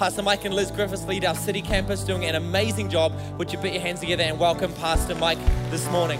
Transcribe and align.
Pastor 0.00 0.22
Mike 0.22 0.46
and 0.46 0.54
Liz 0.54 0.70
Griffiths 0.70 1.04
lead 1.04 1.26
our 1.26 1.34
city 1.34 1.60
campus, 1.60 2.04
doing 2.04 2.24
an 2.24 2.34
amazing 2.34 2.88
job. 2.88 3.12
Would 3.36 3.52
you 3.52 3.58
put 3.58 3.70
your 3.70 3.82
hands 3.82 4.00
together 4.00 4.22
and 4.22 4.38
welcome 4.38 4.72
Pastor 4.72 5.14
Mike 5.14 5.36
this 5.68 5.86
morning? 5.90 6.18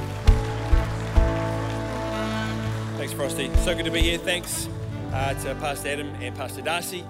Thanks, 2.98 3.14
Frosty. 3.14 3.50
So 3.64 3.74
good 3.74 3.86
to 3.86 3.90
be 3.90 4.02
here. 4.02 4.18
Thanks 4.18 4.68
uh, 5.14 5.32
to 5.32 5.54
Pastor 5.54 5.88
Adam 5.88 6.08
and 6.16 6.36
Pastor 6.36 6.60
Darcy. 6.60 7.06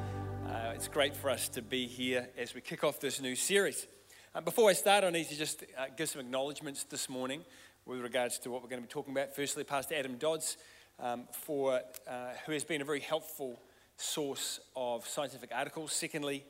Uh, 0.46 0.70
it's 0.72 0.86
great 0.86 1.16
for 1.16 1.28
us 1.28 1.48
to 1.48 1.60
be 1.60 1.88
here 1.88 2.28
as 2.38 2.54
we 2.54 2.60
kick 2.60 2.84
off 2.84 3.00
this 3.00 3.20
new 3.20 3.34
series. 3.34 3.88
Uh, 4.32 4.40
before 4.40 4.70
I 4.70 4.74
start, 4.74 5.02
I 5.02 5.10
need 5.10 5.28
to 5.28 5.36
just 5.36 5.64
uh, 5.76 5.86
give 5.96 6.08
some 6.08 6.20
acknowledgements 6.20 6.84
this 6.84 7.08
morning 7.08 7.44
with 7.84 7.98
regards 7.98 8.38
to 8.38 8.50
what 8.52 8.62
we're 8.62 8.68
going 8.68 8.80
to 8.80 8.86
be 8.86 8.92
talking 8.92 9.12
about. 9.12 9.34
Firstly, 9.34 9.64
Pastor 9.64 9.96
Adam 9.96 10.18
Dodds, 10.18 10.56
um, 11.00 11.24
for, 11.32 11.80
uh, 12.08 12.12
who 12.46 12.52
has 12.52 12.62
been 12.62 12.80
a 12.80 12.84
very 12.84 13.00
helpful 13.00 13.60
source 13.96 14.60
of 14.76 15.04
scientific 15.08 15.50
articles. 15.52 15.92
Secondly, 15.92 16.44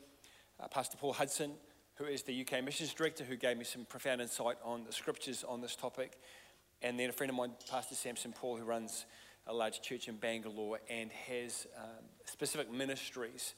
uh, 0.62 0.68
Pastor 0.68 0.96
Paul 0.98 1.12
Hudson, 1.12 1.52
who 1.94 2.04
is 2.04 2.22
the 2.22 2.40
UK 2.40 2.62
Missions 2.64 2.92
Director, 2.92 3.24
who 3.24 3.36
gave 3.36 3.56
me 3.56 3.64
some 3.64 3.84
profound 3.84 4.20
insight 4.20 4.56
on 4.64 4.84
the 4.84 4.92
scriptures 4.92 5.44
on 5.46 5.60
this 5.60 5.76
topic. 5.76 6.18
And 6.82 6.98
then 6.98 7.10
a 7.10 7.12
friend 7.12 7.30
of 7.30 7.36
mine, 7.36 7.52
Pastor 7.70 7.94
Samson 7.94 8.32
Paul, 8.32 8.56
who 8.56 8.64
runs 8.64 9.06
a 9.46 9.52
large 9.52 9.80
church 9.80 10.08
in 10.08 10.16
Bangalore 10.16 10.80
and 10.88 11.10
has 11.28 11.66
um, 11.76 12.04
specific 12.24 12.70
ministries 12.72 13.54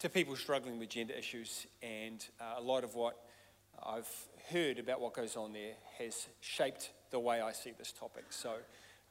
to 0.00 0.08
people 0.08 0.36
struggling 0.36 0.78
with 0.78 0.90
gender 0.90 1.14
issues. 1.14 1.66
And 1.82 2.24
uh, 2.40 2.54
a 2.58 2.62
lot 2.62 2.84
of 2.84 2.94
what 2.94 3.16
I've 3.84 4.10
heard 4.50 4.78
about 4.78 5.00
what 5.00 5.14
goes 5.14 5.36
on 5.36 5.52
there 5.52 5.74
has 5.98 6.28
shaped 6.40 6.92
the 7.10 7.18
way 7.18 7.40
I 7.40 7.52
see 7.52 7.72
this 7.76 7.92
topic. 7.92 8.24
So 8.30 8.54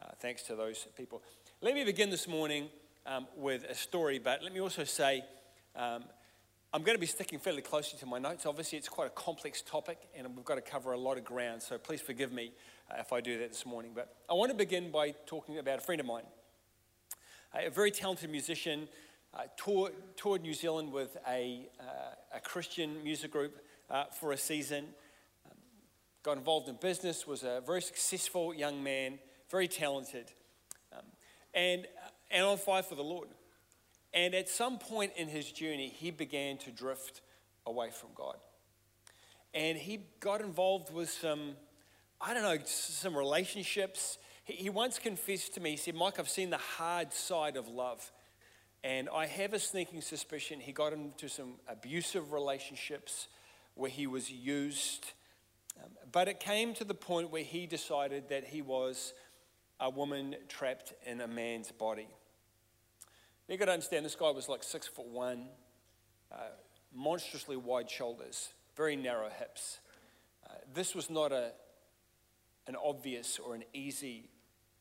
uh, 0.01 0.05
thanks 0.19 0.43
to 0.43 0.55
those 0.55 0.87
people. 0.95 1.21
Let 1.61 1.73
me 1.73 1.83
begin 1.83 2.09
this 2.09 2.27
morning 2.27 2.69
um, 3.05 3.27
with 3.35 3.63
a 3.63 3.75
story, 3.75 4.19
but 4.19 4.43
let 4.43 4.53
me 4.53 4.59
also 4.59 4.83
say 4.83 5.23
um, 5.75 6.03
I'm 6.73 6.83
going 6.83 6.97
to 6.97 6.99
be 6.99 7.07
sticking 7.07 7.39
fairly 7.39 7.61
closely 7.61 7.97
to 7.99 8.05
my 8.05 8.19
notes. 8.19 8.45
Obviously, 8.45 8.77
it's 8.77 8.89
quite 8.89 9.07
a 9.07 9.11
complex 9.11 9.61
topic, 9.61 9.99
and 10.17 10.35
we've 10.35 10.43
got 10.43 10.55
to 10.55 10.61
cover 10.61 10.91
a 10.91 10.97
lot 10.97 11.17
of 11.17 11.23
ground, 11.23 11.61
so 11.61 11.77
please 11.77 12.01
forgive 12.01 12.33
me 12.33 12.51
uh, 12.91 12.95
if 12.99 13.13
I 13.13 13.21
do 13.21 13.39
that 13.39 13.49
this 13.49 13.65
morning. 13.65 13.91
But 13.95 14.13
I 14.29 14.33
want 14.33 14.51
to 14.51 14.57
begin 14.57 14.91
by 14.91 15.11
talking 15.25 15.59
about 15.59 15.77
a 15.77 15.81
friend 15.81 16.01
of 16.01 16.07
mine, 16.07 16.25
a 17.55 17.69
very 17.69 17.89
talented 17.89 18.29
musician, 18.29 18.89
uh, 19.33 19.43
toured, 19.55 19.93
toured, 20.17 20.41
New 20.41 20.53
Zealand 20.53 20.91
with 20.91 21.15
a, 21.25 21.69
uh, 21.79 22.35
a 22.35 22.39
Christian 22.41 23.01
music 23.01 23.31
group 23.31 23.61
uh, 23.89 24.03
for 24.19 24.33
a 24.33 24.37
season, 24.37 24.87
um, 25.45 25.57
got 26.21 26.37
involved 26.37 26.67
in 26.67 26.75
business, 26.81 27.25
was 27.25 27.43
a 27.43 27.61
very 27.65 27.81
successful 27.81 28.53
young 28.53 28.83
man, 28.83 29.19
very 29.49 29.69
talented. 29.69 30.33
Um, 30.91 31.05
and 31.53 31.87
and 32.29 32.43
on 32.43 32.57
fire 32.57 32.83
for 32.83 32.95
the 32.95 33.03
Lord. 33.03 33.29
And 34.17 34.33
at 34.33 34.49
some 34.49 34.79
point 34.79 35.11
in 35.15 35.27
his 35.27 35.51
journey, 35.51 35.93
he 35.95 36.09
began 36.09 36.57
to 36.59 36.71
drift 36.71 37.21
away 37.67 37.91
from 37.91 38.09
God. 38.15 38.37
And 39.53 39.77
he 39.77 39.99
got 40.19 40.41
involved 40.41 40.91
with 40.91 41.11
some, 41.11 41.51
I 42.19 42.33
don't 42.33 42.41
know, 42.41 42.57
some 42.65 43.15
relationships. 43.15 44.17
He, 44.43 44.71
once 44.71 44.97
confessed 44.97 45.53
to 45.53 45.59
me, 45.59 45.71
he 45.71 45.77
said, 45.77 45.93
Mike, 45.93 46.17
I've 46.17 46.29
seen 46.29 46.49
the 46.49 46.57
hard 46.57 47.13
side 47.13 47.57
of 47.57 47.67
love. 47.67 48.11
And 48.83 49.07
I 49.13 49.27
have 49.27 49.53
a 49.53 49.59
sneaking 49.59 50.01
suspicion 50.01 50.59
he 50.59 50.71
got 50.71 50.93
into 50.93 51.29
some 51.29 51.53
abusive 51.67 52.33
relationships 52.33 53.27
where 53.75 53.91
he 53.91 54.07
was 54.07 54.31
used. 54.31 55.11
Um, 55.79 55.91
but 56.11 56.27
it 56.27 56.39
came 56.39 56.73
to 56.73 56.83
the 56.83 56.95
point 56.95 57.29
where 57.29 57.43
he 57.43 57.67
decided 57.67 58.29
that 58.29 58.45
he 58.45 58.63
was 58.63 59.13
a 59.79 59.91
woman 59.91 60.37
trapped 60.49 60.93
in 61.05 61.21
a 61.21 61.27
man's 61.27 61.71
body. 61.71 62.07
You've 63.47 63.59
got 63.59 63.65
to 63.65 63.71
understand 63.71 64.05
this 64.05 64.15
guy 64.15 64.29
was 64.29 64.49
like 64.49 64.61
six 64.61 64.87
foot 64.87 65.07
one, 65.07 65.47
uh, 66.31 66.49
monstrously 66.93 67.55
wide 67.55 67.89
shoulders, 67.89 68.49
very 68.75 68.97
narrow 68.97 69.29
hips. 69.29 69.79
Uh, 70.45 70.55
this 70.73 70.93
was 70.93 71.09
not 71.09 71.31
a, 71.31 71.51
an 72.67 72.75
obvious 72.75 73.39
or 73.39 73.55
an 73.55 73.63
easy 73.73 74.29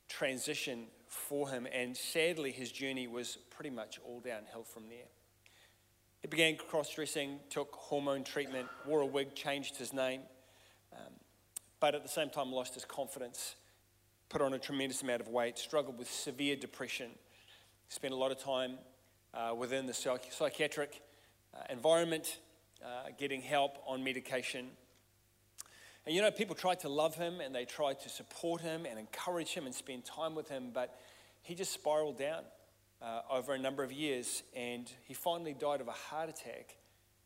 transition 0.08 0.86
for 1.06 1.48
him, 1.48 1.68
and 1.72 1.96
sadly, 1.96 2.50
his 2.50 2.72
journey 2.72 3.06
was 3.06 3.38
pretty 3.50 3.70
much 3.70 4.00
all 4.04 4.18
downhill 4.18 4.64
from 4.64 4.88
there. 4.88 5.06
He 6.22 6.28
began 6.28 6.56
cross 6.56 6.92
dressing, 6.92 7.38
took 7.50 7.72
hormone 7.72 8.24
treatment, 8.24 8.66
wore 8.84 9.00
a 9.00 9.06
wig, 9.06 9.36
changed 9.36 9.76
his 9.76 9.92
name, 9.92 10.22
um, 10.92 11.12
but 11.78 11.94
at 11.94 12.02
the 12.02 12.08
same 12.08 12.30
time 12.30 12.50
lost 12.50 12.74
his 12.74 12.84
confidence 12.84 13.54
put 14.28 14.42
on 14.42 14.54
a 14.54 14.58
tremendous 14.58 15.02
amount 15.02 15.20
of 15.20 15.28
weight, 15.28 15.58
struggled 15.58 15.98
with 15.98 16.10
severe 16.10 16.56
depression, 16.56 17.10
spent 17.88 18.12
a 18.12 18.16
lot 18.16 18.30
of 18.30 18.38
time 18.38 18.78
uh, 19.34 19.54
within 19.54 19.86
the 19.86 19.94
psych- 19.94 20.32
psychiatric 20.32 21.00
uh, 21.54 21.58
environment, 21.70 22.38
uh, 22.84 23.08
getting 23.18 23.40
help 23.40 23.78
on 23.86 24.02
medication. 24.02 24.68
And 26.04 26.14
you 26.14 26.22
know, 26.22 26.30
people 26.30 26.54
tried 26.54 26.80
to 26.80 26.88
love 26.88 27.16
him 27.16 27.40
and 27.40 27.54
they 27.54 27.64
tried 27.64 28.00
to 28.00 28.08
support 28.08 28.60
him 28.60 28.86
and 28.86 28.98
encourage 28.98 29.50
him 29.50 29.66
and 29.66 29.74
spend 29.74 30.04
time 30.04 30.34
with 30.34 30.48
him, 30.48 30.70
but 30.72 30.98
he 31.42 31.54
just 31.54 31.72
spiraled 31.72 32.18
down 32.18 32.42
uh, 33.02 33.20
over 33.30 33.54
a 33.54 33.58
number 33.58 33.82
of 33.82 33.92
years 33.92 34.42
and 34.54 34.90
he 35.04 35.14
finally 35.14 35.54
died 35.54 35.80
of 35.80 35.88
a 35.88 35.92
heart 35.92 36.28
attack 36.28 36.76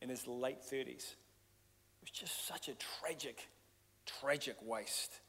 in 0.01 0.09
his 0.09 0.27
late 0.27 0.61
30s. 0.63 0.89
It 0.89 2.03
was 2.03 2.11
just 2.11 2.47
such 2.47 2.69
a 2.69 2.73
tragic, 2.75 3.49
tragic 4.07 4.57
waste. 4.63 5.21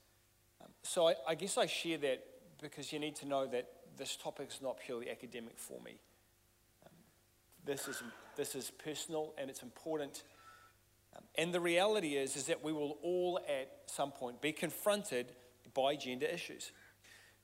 Um, 0.61 0.69
so 0.83 1.09
I, 1.09 1.15
I 1.27 1.35
guess 1.35 1.57
I 1.57 1.65
share 1.65 1.97
that 1.99 2.23
because 2.61 2.93
you 2.93 2.99
need 2.99 3.15
to 3.17 3.27
know 3.27 3.45
that 3.47 3.67
this 4.01 4.15
topic 4.15 4.49
is 4.51 4.63
not 4.63 4.79
purely 4.79 5.11
academic 5.11 5.53
for 5.59 5.79
me. 5.85 5.91
Um, 6.83 6.91
this, 7.63 7.87
is, 7.87 8.01
this 8.35 8.55
is 8.55 8.71
personal 8.83 9.31
and 9.37 9.47
it's 9.47 9.61
important. 9.61 10.23
Um, 11.15 11.21
and 11.37 11.53
the 11.53 11.59
reality 11.59 12.15
is, 12.15 12.35
is 12.35 12.47
that 12.47 12.63
we 12.63 12.73
will 12.73 12.97
all 13.03 13.39
at 13.47 13.69
some 13.85 14.11
point 14.11 14.41
be 14.41 14.53
confronted 14.53 15.27
by 15.75 15.95
gender 15.95 16.25
issues. 16.25 16.71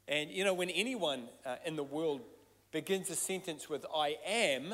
And 0.08 0.32
you 0.32 0.44
know, 0.44 0.56
when 0.56 0.72
anyone 0.72 1.30
uh, 1.46 1.58
in 1.64 1.76
the 1.76 1.84
world 1.84 2.22
begins 2.72 3.12
a 3.12 3.16
sentence 3.16 3.70
with 3.70 3.86
I 3.96 4.16
am, 4.26 4.74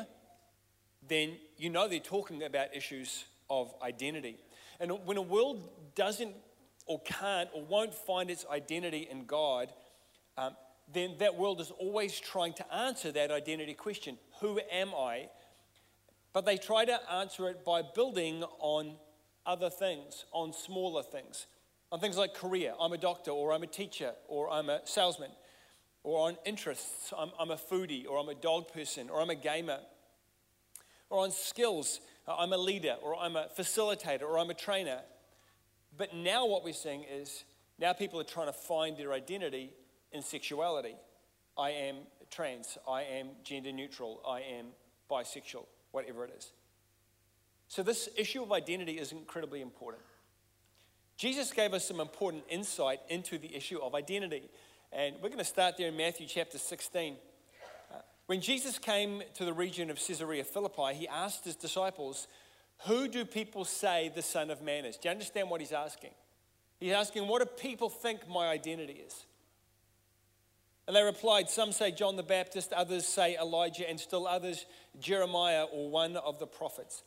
then 1.06 1.36
you 1.58 1.68
know 1.68 1.86
they're 1.86 2.00
talking 2.00 2.44
about 2.44 2.74
issues 2.74 3.26
of 3.50 3.74
identity. 3.82 4.38
And 4.80 4.90
when 5.04 5.18
a 5.18 5.22
world 5.22 5.68
doesn't 5.94 6.34
or 6.86 6.98
can't 7.00 7.50
or 7.52 7.62
won't 7.62 7.92
find 7.92 8.30
its 8.30 8.46
identity 8.50 9.06
in 9.10 9.26
God, 9.26 9.70
um, 10.38 10.56
then 10.94 11.16
that 11.18 11.36
world 11.36 11.60
is 11.60 11.70
always 11.72 12.18
trying 12.18 12.54
to 12.54 12.74
answer 12.74 13.12
that 13.12 13.30
identity 13.30 13.74
question 13.74 14.18
Who 14.40 14.60
am 14.70 14.94
I? 14.94 15.28
But 16.32 16.46
they 16.46 16.56
try 16.56 16.84
to 16.84 17.12
answer 17.12 17.48
it 17.48 17.64
by 17.64 17.82
building 17.82 18.42
on 18.58 18.96
other 19.46 19.70
things, 19.70 20.24
on 20.32 20.52
smaller 20.52 21.02
things, 21.02 21.46
on 21.92 22.00
things 22.00 22.16
like 22.16 22.34
career. 22.34 22.74
I'm 22.80 22.92
a 22.92 22.98
doctor, 22.98 23.30
or 23.30 23.52
I'm 23.52 23.62
a 23.62 23.68
teacher, 23.68 24.12
or 24.26 24.50
I'm 24.50 24.68
a 24.68 24.80
salesman, 24.84 25.30
or 26.02 26.28
on 26.28 26.36
interests. 26.44 27.12
I'm, 27.16 27.30
I'm 27.38 27.50
a 27.50 27.56
foodie, 27.56 28.06
or 28.08 28.18
I'm 28.18 28.28
a 28.28 28.34
dog 28.34 28.72
person, 28.72 29.10
or 29.10 29.20
I'm 29.20 29.30
a 29.30 29.36
gamer, 29.36 29.78
or 31.08 31.20
on 31.20 31.30
skills. 31.30 32.00
Uh, 32.26 32.36
I'm 32.36 32.52
a 32.52 32.58
leader, 32.58 32.96
or 33.02 33.16
I'm 33.16 33.36
a 33.36 33.48
facilitator, 33.56 34.22
or 34.22 34.38
I'm 34.38 34.50
a 34.50 34.54
trainer. 34.54 35.00
But 35.96 36.14
now 36.14 36.46
what 36.46 36.64
we're 36.64 36.72
seeing 36.72 37.04
is 37.04 37.44
now 37.78 37.92
people 37.92 38.20
are 38.20 38.24
trying 38.24 38.46
to 38.46 38.52
find 38.52 38.96
their 38.96 39.12
identity 39.12 39.70
in 40.14 40.22
sexuality. 40.22 40.96
I 41.58 41.70
am 41.70 41.96
trans, 42.30 42.78
I 42.88 43.02
am 43.02 43.28
gender 43.44 43.72
neutral, 43.72 44.20
I 44.26 44.40
am 44.40 44.66
bisexual, 45.10 45.66
whatever 45.92 46.24
it 46.24 46.34
is. 46.36 46.52
So, 47.68 47.82
this 47.82 48.08
issue 48.16 48.42
of 48.42 48.52
identity 48.52 48.98
is 48.98 49.12
incredibly 49.12 49.60
important. 49.60 50.02
Jesus 51.16 51.52
gave 51.52 51.74
us 51.74 51.86
some 51.86 52.00
important 52.00 52.44
insight 52.48 53.00
into 53.08 53.38
the 53.38 53.54
issue 53.54 53.78
of 53.78 53.94
identity. 53.94 54.48
And 54.92 55.16
we're 55.16 55.28
going 55.28 55.38
to 55.38 55.44
start 55.44 55.76
there 55.76 55.88
in 55.88 55.96
Matthew 55.96 56.26
chapter 56.26 56.58
16. 56.58 57.14
Uh, 57.92 57.96
when 58.26 58.40
Jesus 58.40 58.78
came 58.78 59.22
to 59.34 59.44
the 59.44 59.52
region 59.52 59.90
of 59.90 59.96
Caesarea 59.96 60.44
Philippi, 60.44 60.94
he 60.94 61.08
asked 61.08 61.44
his 61.44 61.56
disciples, 61.56 62.26
who 62.86 63.08
do 63.08 63.24
people 63.24 63.64
say 63.64 64.10
the 64.14 64.22
Son 64.22 64.50
of 64.50 64.60
Man 64.62 64.84
is? 64.84 64.96
Do 64.96 65.08
you 65.08 65.12
understand 65.12 65.48
what 65.48 65.60
he's 65.60 65.72
asking? 65.72 66.10
He's 66.80 66.92
asking, 66.92 67.26
What 67.28 67.40
do 67.40 67.46
people 67.46 67.88
think 67.88 68.28
my 68.28 68.48
identity 68.48 69.00
is? 69.06 69.24
And 70.86 70.94
they 70.94 71.02
replied, 71.02 71.48
Some 71.48 71.72
say 71.72 71.90
John 71.90 72.16
the 72.16 72.22
Baptist, 72.22 72.72
others 72.72 73.06
say 73.06 73.36
Elijah, 73.36 73.88
and 73.88 73.98
still 73.98 74.26
others 74.26 74.66
Jeremiah 75.00 75.64
or 75.64 75.90
one 75.90 76.16
of 76.16 76.38
the 76.38 76.46
prophets. 76.46 77.02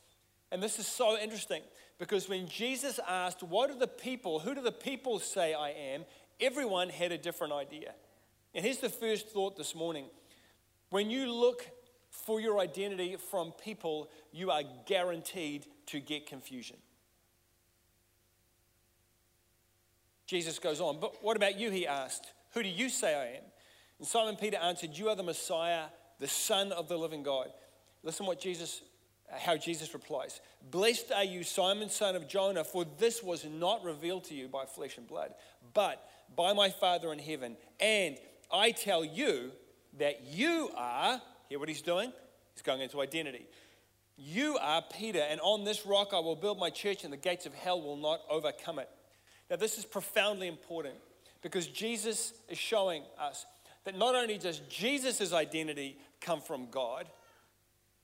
And 0.51 0.63
this 0.63 0.79
is 0.79 0.87
so 0.87 1.17
interesting 1.17 1.61
because 1.99 2.29
when 2.29 2.47
Jesus 2.47 2.99
asked, 3.07 3.43
What 3.43 3.71
do 3.71 3.77
the 3.77 3.87
people, 3.87 4.39
who 4.39 4.55
do 4.55 4.61
the 4.61 4.71
people 4.71 5.19
say 5.19 5.53
I 5.53 5.69
am? 5.69 6.05
everyone 6.39 6.89
had 6.89 7.11
a 7.11 7.17
different 7.17 7.53
idea. 7.53 7.93
And 8.53 8.63
here's 8.63 8.77
the 8.77 8.89
first 8.89 9.29
thought 9.29 9.57
this 9.57 9.75
morning. 9.75 10.05
When 10.89 11.09
you 11.09 11.31
look 11.31 11.67
for 12.09 12.39
your 12.39 12.59
identity 12.59 13.17
from 13.17 13.51
people, 13.51 14.09
you 14.31 14.51
are 14.51 14.63
guaranteed 14.85 15.65
to 15.87 15.99
get 15.99 16.25
confusion. 16.25 16.77
Jesus 20.25 20.59
goes 20.59 20.81
on, 20.81 20.99
but 20.99 21.23
what 21.23 21.37
about 21.37 21.57
you? 21.57 21.71
He 21.71 21.87
asked, 21.87 22.33
Who 22.53 22.63
do 22.63 22.69
you 22.69 22.89
say 22.89 23.15
I 23.15 23.37
am? 23.37 23.43
And 23.99 24.07
Simon 24.07 24.35
Peter 24.35 24.57
answered, 24.57 24.91
You 24.93 25.09
are 25.09 25.15
the 25.15 25.23
Messiah, 25.23 25.85
the 26.19 26.27
Son 26.27 26.71
of 26.71 26.87
the 26.87 26.97
living 26.97 27.23
God. 27.23 27.49
Listen 28.03 28.25
what 28.25 28.39
Jesus 28.39 28.81
uh, 29.29 29.37
how 29.37 29.57
Jesus 29.57 29.93
replies 29.93 30.39
Blessed 30.71 31.11
are 31.11 31.23
you, 31.23 31.43
Simon, 31.43 31.89
son 31.89 32.15
of 32.15 32.27
Jonah, 32.27 32.63
for 32.63 32.85
this 32.97 33.21
was 33.21 33.45
not 33.45 33.83
revealed 33.83 34.23
to 34.25 34.33
you 34.33 34.47
by 34.47 34.65
flesh 34.65 34.97
and 34.97 35.07
blood, 35.07 35.33
but 35.73 36.05
by 36.35 36.53
my 36.53 36.69
Father 36.69 37.11
in 37.11 37.19
heaven. 37.19 37.57
And 37.79 38.17
I 38.51 38.71
tell 38.71 39.03
you 39.03 39.51
that 39.97 40.23
you 40.23 40.71
are, 40.75 41.21
hear 41.49 41.59
what 41.59 41.67
he's 41.67 41.81
doing? 41.81 42.11
He's 42.53 42.61
going 42.61 42.81
into 42.81 43.01
identity. 43.01 43.47
You 44.17 44.57
are 44.57 44.81
Peter, 44.97 45.19
and 45.19 45.39
on 45.41 45.63
this 45.63 45.85
rock 45.85 46.09
I 46.13 46.19
will 46.19 46.35
build 46.35 46.57
my 46.57 46.69
church, 46.69 47.03
and 47.03 47.13
the 47.13 47.17
gates 47.17 47.45
of 47.45 47.53
hell 47.53 47.81
will 47.81 47.97
not 47.97 48.21
overcome 48.29 48.79
it. 48.79 48.89
Now, 49.49 49.57
this 49.57 49.77
is 49.77 49.85
profoundly 49.85 50.47
important 50.47 50.95
because 51.41 51.67
Jesus 51.67 52.33
is 52.49 52.57
showing 52.57 53.03
us 53.19 53.45
that 53.85 53.97
not 53.97 54.15
only 54.15 54.37
does 54.37 54.59
Jesus' 54.69 55.33
identity 55.33 55.97
come 56.21 56.41
from 56.41 56.69
God, 56.69 57.07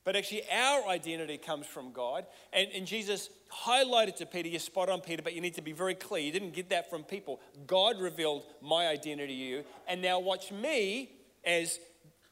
but 0.03 0.17
actually, 0.17 0.43
our 0.51 0.87
identity 0.89 1.37
comes 1.37 1.65
from 1.65 1.93
God. 1.93 2.25
And, 2.51 2.67
and 2.75 2.85
Jesus 2.85 3.29
highlighted 3.49 4.17
to 4.17 4.25
Peter, 4.25 4.49
you're 4.49 4.59
spot 4.59 4.89
on, 4.89 4.99
Peter, 4.99 5.21
but 5.21 5.33
you 5.33 5.39
need 5.39 5.53
to 5.53 5.61
be 5.61 5.71
very 5.71 5.95
clear. 5.95 6.21
You 6.21 6.31
didn't 6.31 6.53
get 6.53 6.69
that 6.69 6.89
from 6.89 7.03
people. 7.03 7.39
God 7.65 8.01
revealed 8.01 8.43
my 8.61 8.87
identity 8.87 9.27
to 9.27 9.33
you. 9.33 9.63
And 9.87 10.01
now, 10.01 10.19
watch 10.19 10.51
me 10.51 11.09
as 11.45 11.79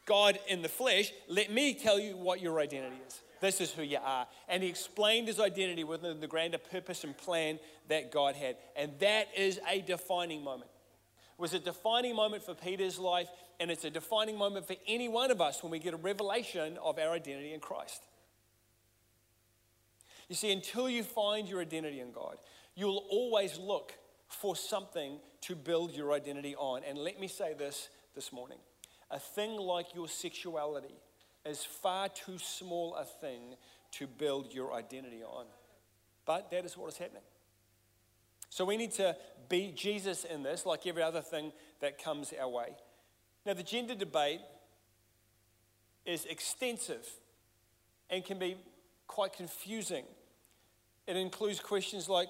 God 0.06 0.38
in 0.50 0.62
the 0.62 0.70
flesh. 0.70 1.14
Let 1.30 1.52
me 1.52 1.74
tell 1.74 1.98
you 1.98 2.18
what 2.18 2.42
your 2.42 2.60
identity 2.60 2.98
is. 3.08 3.22
This 3.40 3.62
is 3.62 3.72
who 3.72 3.84
you 3.84 4.00
are. 4.04 4.28
And 4.50 4.62
he 4.62 4.70
explained 4.70 5.28
his 5.28 5.40
identity 5.40 5.86
within 5.86 6.20
the 6.20 6.28
grander 6.28 6.58
purpose 6.58 7.06
and 7.06 7.18
plan 7.18 7.58
that 7.88 8.12
God 8.12 8.36
had. 8.36 8.58
And 8.76 8.92
that 9.00 9.30
is 9.36 9.60
a 9.70 9.82
defining 9.82 10.44
moment. 10.44 10.71
Was 11.42 11.56
a 11.56 11.60
defining 11.60 12.16
moment 12.16 12.44
for 12.44 12.54
Peter's 12.54 13.00
life 13.00 13.28
and 13.60 13.72
it's 13.72 13.84
a 13.84 13.90
defining 13.90 14.38
moment 14.38 14.68
for 14.68 14.76
any 14.88 15.10
one 15.10 15.32
of 15.32 15.42
us 15.42 15.64
when 15.64 15.72
we 15.72 15.80
get 15.80 15.96
a 15.96 15.98
revelation 15.98 16.78
of 16.78 17.00
our 17.00 17.14
identity 17.14 17.52
in 17.52 17.60
Christ. 17.60 18.04
You 20.30 20.36
see, 20.36 20.52
until 20.52 20.88
you 20.88 21.02
find 21.02 21.50
your 21.50 21.62
identity 21.62 22.00
in 22.00 22.12
God, 22.12 22.38
you'll 22.76 23.04
always 23.10 23.58
look 23.58 23.94
for 24.28 24.56
something 24.56 25.18
to 25.42 25.56
build 25.56 25.96
your 25.96 26.14
identity 26.14 26.56
on. 26.56 26.84
And 26.88 27.00
let 27.00 27.20
me 27.20 27.28
say 27.28 27.56
this 27.56 27.90
this 28.14 28.32
morning 28.32 28.60
a 29.10 29.18
thing 29.18 29.58
like 29.58 29.96
your 29.96 30.08
sexuality 30.08 30.94
is 31.44 31.66
far 31.66 32.08
too 32.08 32.38
small 32.38 32.94
a 32.94 33.04
thing 33.04 33.56
to 33.94 34.06
build 34.06 34.54
your 34.54 34.74
identity 34.74 35.24
on. 35.24 35.46
But 36.24 36.52
that 36.52 36.66
is 36.66 36.78
what 36.78 36.92
is 36.92 37.00
happening. 37.00 37.24
So 38.52 38.66
we 38.66 38.76
need 38.76 38.92
to 38.92 39.16
be 39.48 39.72
Jesus 39.74 40.26
in 40.26 40.44
this, 40.44 40.66
like 40.66 40.86
every 40.86 41.02
other 41.02 41.22
thing 41.22 41.54
that 41.80 41.98
comes 41.98 42.34
our 42.40 42.50
way. 42.50 42.76
Now, 43.46 43.54
the 43.54 43.64
gender 43.64 43.96
debate 43.96 44.42
is 46.06 46.26
extensive 46.26 47.08
and 48.10 48.26
can 48.26 48.38
be 48.38 48.58
quite 49.08 49.32
confusing. 49.32 50.04
It 51.08 51.16
includes 51.16 51.62
questions 51.62 52.10
like 52.10 52.30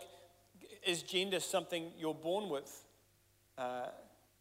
Is 0.86 1.02
gender 1.02 1.40
something 1.40 1.92
you're 1.98 2.14
born 2.14 2.50
with? 2.50 2.86
Uh, 3.58 3.88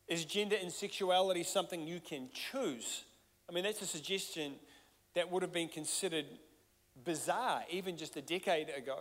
is 0.06 0.26
gender 0.26 0.56
and 0.61 0.71
sexuality 0.71 1.44
something 1.44 1.87
you 1.87 2.00
can 2.00 2.29
choose? 2.33 3.05
I 3.49 3.53
mean, 3.53 3.65
that's 3.65 3.81
a 3.81 3.87
suggestion 3.87 4.53
that 5.15 5.31
would 5.31 5.43
have 5.43 5.53
been 5.53 5.69
considered 5.69 6.26
bizarre 7.05 7.62
even 7.71 7.97
just 7.97 8.17
a 8.17 8.23
decade 8.23 8.69
ago. 8.69 8.99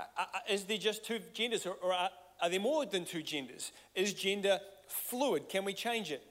Uh, 0.00 0.20
uh, 0.22 0.24
uh 0.34 0.52
is 0.52 0.64
there 0.64 0.78
just 0.78 1.04
two 1.04 1.20
genders, 1.34 1.66
or, 1.66 1.92
are, 1.92 2.10
are 2.42 2.48
there 2.48 2.60
more 2.60 2.86
than 2.86 3.04
two 3.04 3.22
genders? 3.22 3.72
Is 3.94 4.14
gender 4.14 4.58
fluid? 4.86 5.48
Can 5.48 5.64
we 5.64 5.74
change 5.74 6.10
it? 6.10 6.22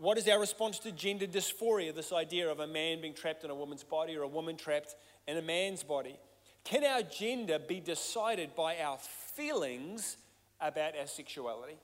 What 0.00 0.16
is 0.16 0.26
our 0.28 0.40
response 0.40 0.78
to 0.78 0.92
gender 0.92 1.26
dysphoria, 1.26 1.94
this 1.94 2.10
idea 2.10 2.50
of 2.50 2.58
a 2.60 2.66
man 2.66 3.02
being 3.02 3.12
trapped 3.12 3.44
in 3.44 3.50
a 3.50 3.54
woman's 3.54 3.84
body 3.84 4.16
or 4.16 4.22
a 4.22 4.28
woman 4.28 4.56
trapped 4.56 4.94
in 5.28 5.36
a 5.36 5.42
man's 5.42 5.82
body? 5.82 6.16
Can 6.64 6.84
our 6.84 7.02
gender 7.02 7.58
be 7.58 7.80
decided 7.80 8.56
by 8.56 8.78
our 8.78 8.96
feelings 8.96 10.16
about 10.58 10.96
our 10.98 11.06
sexuality? 11.06 11.76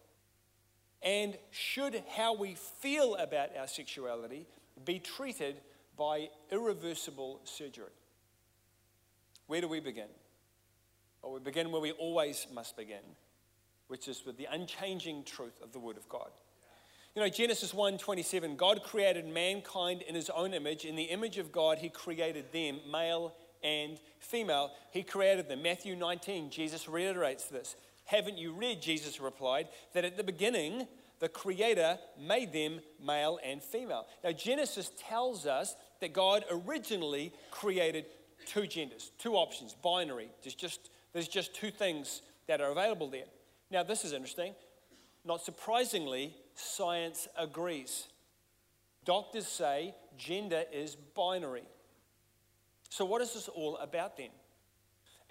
And 1.03 1.37
should 1.51 2.03
how 2.17 2.35
we 2.35 2.55
feel 2.55 3.17
about 3.17 3.51
our 3.55 3.69
sexuality 3.69 4.47
be 4.83 4.99
treated 4.99 5.61
by 5.95 6.31
irreversible 6.51 7.43
surgery? 7.45 7.93
Where 9.47 9.61
do 9.61 9.69
we 9.69 9.81
begin? 9.81 10.09
We 11.23 11.41
begin 11.41 11.71
where 11.73 11.83
we 11.83 11.93
always 11.93 12.47
must 12.53 12.77
begin, 12.77 13.03
which 13.89 14.09
is 14.09 14.25
with 14.25 14.37
the 14.37 14.49
unchanging 14.51 15.25
truth 15.25 15.61
of 15.63 15.73
the 15.73 15.79
Word 15.79 15.97
of 15.97 16.09
God. 16.09 16.31
You 17.15 17.23
know, 17.23 17.29
Genesis 17.29 17.73
1:27, 17.73 18.57
God 18.57 18.83
created 18.83 19.27
mankind 19.27 20.03
in 20.03 20.15
his 20.15 20.31
own 20.31 20.55
image. 20.55 20.85
In 20.85 20.97
the 20.97 21.05
image 21.05 21.39
of 21.39 21.51
God, 21.51 21.79
he 21.79 21.89
created 21.89 22.53
them, 22.53 22.81
male 22.91 23.35
and 23.63 23.99
female. 24.19 24.73
He 24.91 25.03
created 25.03 25.49
them. 25.49 25.63
Matthew 25.63 25.97
19, 25.97 26.51
Jesus 26.51 26.89
reiterates 26.89 27.47
this. 27.47 27.75
Haven't 28.05 28.39
you 28.39 28.53
read, 28.53 28.81
Jesus 28.81 29.19
replied, 29.19 29.69
that 29.93 30.05
at 30.05 30.17
the 30.17 30.23
beginning 30.23 30.87
the 31.19 31.29
Creator 31.29 31.99
made 32.19 32.53
them 32.53 32.81
male 33.03 33.39
and 33.43 33.63
female? 33.63 34.07
Now, 34.23 34.33
Genesis 34.33 34.93
tells 34.99 35.47
us 35.47 35.75
that 36.01 36.13
God 36.13 36.45
originally 36.51 37.33
created 37.51 38.07
two 38.45 38.67
genders, 38.67 39.11
two 39.19 39.35
options, 39.35 39.75
binary. 39.75 40.29
There's 40.43 40.55
just, 40.55 40.91
there's 41.17 41.29
just 41.29 41.55
two 41.55 41.71
things 41.71 42.21
that 42.47 42.61
are 42.61 42.71
available 42.71 43.09
there. 43.09 43.25
Now, 43.71 43.83
this 43.83 44.05
is 44.05 44.13
interesting. 44.13 44.55
Not 45.25 45.43
surprisingly, 45.43 46.37
science 46.55 47.27
agrees. 47.39 48.09
Doctors 49.07 49.49
say 49.49 49.95
gender 50.19 50.65
is 50.71 50.95
binary. 50.95 51.63
So, 52.91 53.07
what 53.07 53.23
is 53.23 53.33
this 53.33 53.49
all 53.49 53.79
about 53.79 54.19
then? 54.19 54.29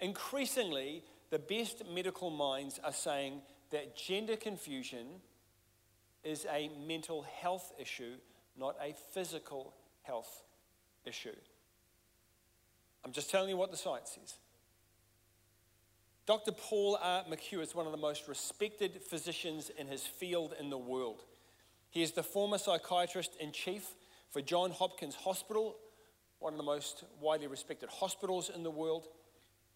Increasingly, 0.00 1.04
the 1.30 1.38
best 1.38 1.84
medical 1.94 2.30
minds 2.30 2.80
are 2.82 2.92
saying 2.92 3.42
that 3.70 3.96
gender 3.96 4.34
confusion 4.34 5.06
is 6.24 6.48
a 6.52 6.68
mental 6.84 7.22
health 7.22 7.72
issue, 7.78 8.14
not 8.58 8.74
a 8.82 8.92
physical 9.14 9.72
health 10.02 10.42
issue. 11.04 11.36
I'm 13.04 13.12
just 13.12 13.30
telling 13.30 13.50
you 13.50 13.56
what 13.56 13.70
the 13.70 13.76
science 13.76 14.18
says. 14.20 14.34
Dr. 16.26 16.50
Paul 16.50 16.98
R. 17.00 17.22
McHugh 17.30 17.62
is 17.62 17.72
one 17.72 17.86
of 17.86 17.92
the 17.92 17.98
most 17.98 18.26
respected 18.26 19.00
physicians 19.00 19.70
in 19.70 19.86
his 19.86 20.02
field 20.02 20.54
in 20.58 20.70
the 20.70 20.78
world. 20.78 21.22
He 21.88 22.02
is 22.02 22.12
the 22.12 22.24
former 22.24 22.58
psychiatrist 22.58 23.36
in 23.38 23.52
chief 23.52 23.94
for 24.30 24.42
John 24.42 24.72
Hopkins 24.72 25.14
Hospital, 25.14 25.76
one 26.40 26.52
of 26.52 26.56
the 26.56 26.64
most 26.64 27.04
widely 27.20 27.46
respected 27.46 27.88
hospitals 27.88 28.50
in 28.52 28.64
the 28.64 28.70
world, 28.70 29.06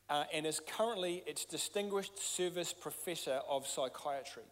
uh, 0.09 0.25
and 0.35 0.45
is 0.45 0.61
currently 0.61 1.23
its 1.25 1.45
distinguished 1.45 2.19
service 2.19 2.73
professor 2.73 3.41
of 3.49 3.65
psychiatry. 3.69 4.43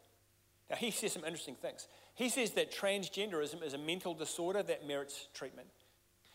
Now, 0.70 0.76
he 0.76 0.92
says 0.92 1.14
some 1.14 1.24
interesting 1.24 1.56
things. 1.56 1.88
He 2.14 2.28
says 2.28 2.52
that 2.52 2.72
transgenderism 2.72 3.60
is 3.64 3.74
a 3.74 3.78
mental 3.78 4.14
disorder 4.14 4.62
that 4.62 4.86
merits 4.86 5.26
treatment. 5.34 5.66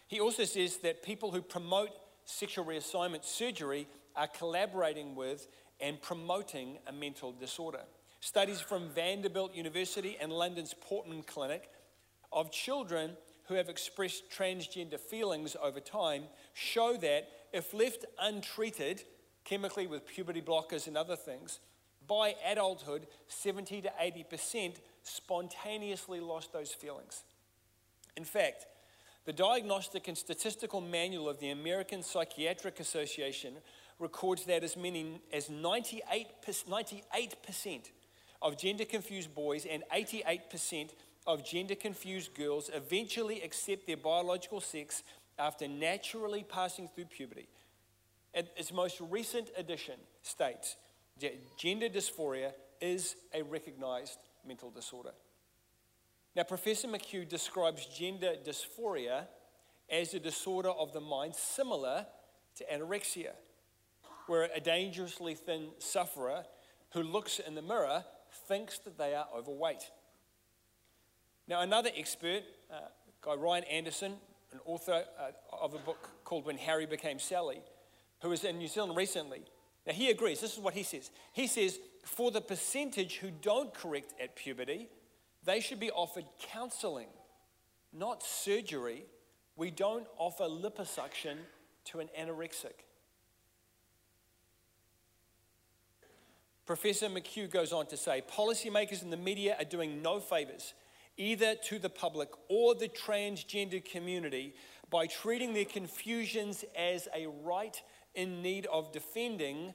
He 0.10 0.20
also 0.20 0.44
says 0.44 0.78
that 0.78 1.04
people 1.04 1.32
who 1.32 1.42
promote 1.42 1.92
sexual 2.26 2.66
reassignment 2.66 3.24
surgery 3.24 3.88
are 4.16 4.28
collaborating 4.28 5.16
with 5.16 5.48
and 5.80 6.02
promoting 6.02 6.78
a 6.88 6.92
mental 6.92 7.32
disorder. 7.32 7.82
Studies 8.20 8.62
from 8.62 8.90
Vanderbilt 8.90 9.54
University 9.54 10.18
and 10.22 10.32
London's 10.32 10.74
Portman 10.80 11.24
Clinic 11.24 11.70
of 12.32 12.52
children 12.52 13.12
who 13.46 13.56
have 13.56 13.70
expressed 13.70 14.30
transgender 14.32 15.00
feelings 15.00 15.56
over 15.62 15.80
time 15.80 16.24
show 16.54 16.96
that 16.98 17.28
if 17.52 17.74
left 17.74 18.06
untreated, 18.20 19.04
chemically 19.44 19.88
with 19.88 20.08
puberty 20.08 20.42
blockers 20.42 20.88
and 20.88 20.98
other 20.98 21.16
things, 21.16 21.60
by 22.08 22.36
adulthood, 22.50 23.08
70 23.28 23.82
to 23.84 23.92
80% 24.02 24.76
spontaneously 25.04 26.20
lost 26.20 26.54
those 26.54 26.72
feelings. 26.72 27.24
In 28.16 28.24
fact, 28.24 28.66
the 29.26 29.34
Diagnostic 29.34 30.08
and 30.08 30.18
Statistical 30.18 30.82
Manual 30.82 31.30
of 31.30 31.40
the 31.40 31.50
American 31.50 32.04
Psychiatric 32.04 32.80
Association 32.80 33.56
records 34.00 34.46
that 34.46 34.64
as 34.64 34.76
many 34.76 35.22
as 35.32 35.50
98%, 35.50 36.26
98% 36.46 37.82
of 38.42 38.58
gender 38.58 38.86
confused 38.86 39.34
boys 39.34 39.66
and 39.66 39.84
88% 39.94 40.90
of 41.26 41.46
gender 41.46 41.76
confused 41.76 42.34
girls 42.36 42.70
eventually 42.74 43.42
accept 43.42 43.88
their 43.88 43.98
biological 43.98 44.60
sex 44.60 45.04
after 45.40 45.68
naturally 45.68 46.44
passing 46.44 46.88
through 46.88 47.06
puberty. 47.06 47.48
Its 48.34 48.74
most 48.74 49.00
recent 49.00 49.50
edition 49.58 49.96
states 50.22 50.76
that 51.22 51.58
gender 51.58 51.88
dysphoria 51.88 52.52
is 52.82 53.16
a 53.34 53.44
recognized 53.44 54.18
mental 54.46 54.70
disorder. 54.72 55.12
Now, 56.36 56.44
Professor 56.44 56.88
McHugh 56.88 57.30
describes 57.30 57.86
gender 57.86 58.34
dysphoria 58.44 59.28
as 59.90 60.14
a 60.14 60.20
disorder 60.20 60.70
of 60.70 60.92
the 60.92 61.00
mind 61.00 61.36
similar 61.36 62.06
to 62.56 62.66
anorexia 62.66 63.34
where 64.28 64.50
a 64.56 64.60
dangerously 64.60 65.36
thin 65.36 65.68
sufferer 65.80 66.44
who 66.94 67.02
looks 67.02 67.40
in 67.40 67.56
the 67.56 67.62
mirror 67.62 68.06
thinks 68.48 68.80
that 68.80 68.98
they 68.98 69.14
are 69.14 69.28
overweight. 69.36 69.90
Now, 71.48 71.62
another 71.62 71.90
expert, 71.96 72.44
uh, 72.72 72.88
guy 73.22 73.36
Ryan 73.36 73.64
Anderson, 73.66 74.14
an 74.52 74.60
author 74.66 75.04
uh, 75.20 75.32
of 75.62 75.74
a 75.74 75.80
book 75.80 76.10
called 76.24 76.46
When 76.46 76.58
Harry 76.58 76.86
Became 76.86 77.20
Sally, 77.20 77.62
who 78.22 78.30
was 78.30 78.44
in 78.44 78.58
New 78.58 78.68
Zealand 78.68 78.96
recently. 78.96 79.42
Now, 79.86 79.94
he 79.94 80.10
agrees. 80.10 80.40
This 80.40 80.54
is 80.54 80.60
what 80.60 80.74
he 80.74 80.84
says. 80.84 81.12
He 81.34 81.48
says, 81.48 81.80
for 82.06 82.32
the 82.32 82.42
percentage 82.42 83.16
who 83.16 83.32
don't 83.32 83.74
correct 83.74 84.14
at 84.22 84.36
puberty, 84.36 84.88
they 85.44 85.60
should 85.60 85.80
be 85.80 85.92
offered 85.92 86.26
counseling, 86.40 87.10
not 87.92 88.24
surgery. 88.24 89.04
We 89.56 89.72
don't 89.72 90.08
offer 90.18 90.46
liposuction 90.46 91.36
to 91.86 92.00
an 92.00 92.10
anorexic. 92.18 92.86
Professor 96.66 97.10
McHugh 97.10 97.52
goes 97.52 97.74
on 97.74 97.88
to 97.88 97.98
say 97.98 98.24
policymakers 98.32 99.04
in 99.04 99.10
the 99.10 99.18
media 99.18 99.56
are 99.60 99.66
doing 99.66 100.02
no 100.02 100.20
favors, 100.20 100.74
either 101.18 101.56
to 101.56 101.78
the 101.78 101.90
public 101.90 102.30
or 102.50 102.74
the 102.74 102.88
transgender 102.88 103.84
community, 103.84 104.56
by 104.90 105.08
treating 105.08 105.54
their 105.54 105.66
confusions 105.66 106.64
as 106.78 107.08
a 107.16 107.28
right 107.44 107.82
in 108.16 108.42
need 108.42 108.66
of 108.68 108.92
defending 108.92 109.74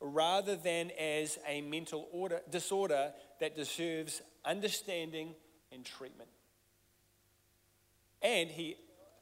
rather 0.00 0.56
than 0.56 0.90
as 0.98 1.38
a 1.46 1.60
mental 1.60 2.08
order, 2.12 2.40
disorder 2.50 3.12
that 3.38 3.54
deserves 3.54 4.22
understanding 4.44 5.34
and 5.72 5.84
treatment. 5.84 6.30
And 8.22 8.50
he 8.50 8.76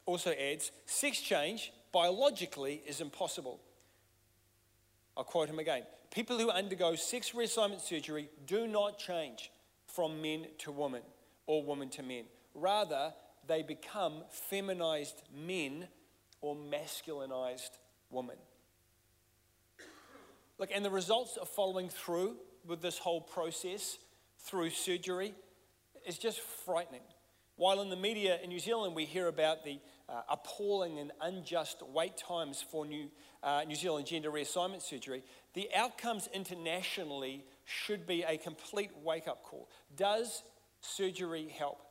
also 0.05 0.31
adds 0.31 0.71
sex 0.85 1.19
change 1.19 1.73
biologically 1.91 2.81
is 2.87 3.01
impossible. 3.01 3.59
I'll 5.17 5.23
quote 5.23 5.49
him 5.49 5.59
again. 5.59 5.83
People 6.11 6.39
who 6.39 6.49
undergo 6.49 6.95
sex 6.95 7.31
reassignment 7.31 7.81
surgery 7.81 8.29
do 8.47 8.67
not 8.67 8.97
change 8.97 9.51
from 9.85 10.21
men 10.21 10.47
to 10.59 10.71
women 10.71 11.03
or 11.45 11.63
women 11.63 11.89
to 11.89 12.03
men. 12.03 12.23
Rather, 12.55 13.13
they 13.47 13.61
become 13.61 14.23
feminized 14.29 15.21
men 15.35 15.87
or 16.41 16.55
masculinized 16.55 17.77
women. 18.09 18.37
Look, 20.57 20.69
and 20.73 20.83
the 20.83 20.89
results 20.89 21.37
of 21.37 21.47
following 21.47 21.89
through 21.89 22.37
with 22.65 22.81
this 22.81 22.97
whole 22.97 23.21
process 23.21 23.97
through 24.39 24.71
surgery 24.71 25.33
is 26.05 26.17
just 26.17 26.39
frightening. 26.39 27.01
While 27.55 27.81
in 27.81 27.89
the 27.89 27.95
media 27.95 28.39
in 28.41 28.49
New 28.49 28.59
Zealand 28.59 28.95
we 28.95 29.05
hear 29.05 29.27
about 29.27 29.63
the 29.63 29.79
uh, 30.09 30.21
appalling 30.29 30.99
and 30.99 31.11
unjust 31.21 31.83
wait 31.93 32.17
times 32.17 32.61
for 32.61 32.85
New, 32.85 33.09
uh, 33.43 33.63
New 33.67 33.75
Zealand 33.75 34.07
gender 34.07 34.31
reassignment 34.31 34.81
surgery, 34.81 35.23
the 35.53 35.69
outcomes 35.75 36.27
internationally 36.33 37.45
should 37.65 38.07
be 38.07 38.23
a 38.23 38.37
complete 38.37 38.91
wake 39.03 39.27
up 39.27 39.43
call. 39.43 39.69
Does 39.95 40.43
surgery 40.81 41.53
help? 41.57 41.81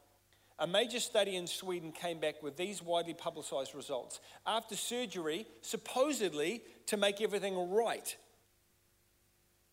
A 0.59 0.67
major 0.67 0.99
study 0.99 1.37
in 1.37 1.47
Sweden 1.47 1.93
came 1.93 2.19
back 2.19 2.43
with 2.43 2.57
these 2.57 2.83
widely 2.83 3.15
publicized 3.15 3.77
results. 3.77 4.19
After 4.45 4.75
surgery, 4.75 5.47
supposedly 5.63 6.63
to 6.87 6.97
make 6.97 7.21
everything 7.21 7.71
right, 7.71 8.17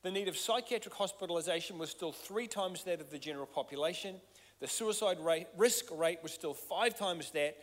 the 0.03 0.11
need 0.11 0.27
of 0.27 0.37
psychiatric 0.37 0.93
hospitalization 0.93 1.79
was 1.79 1.89
still 1.89 2.11
three 2.11 2.45
times 2.45 2.83
that 2.83 3.01
of 3.01 3.09
the 3.09 3.17
general 3.17 3.47
population. 3.47 4.17
The 4.59 4.67
suicide 4.67 5.19
rate, 5.19 5.47
risk 5.57 5.85
rate 5.91 6.19
was 6.21 6.31
still 6.31 6.53
five 6.53 6.95
times 6.95 7.31
that 7.31 7.57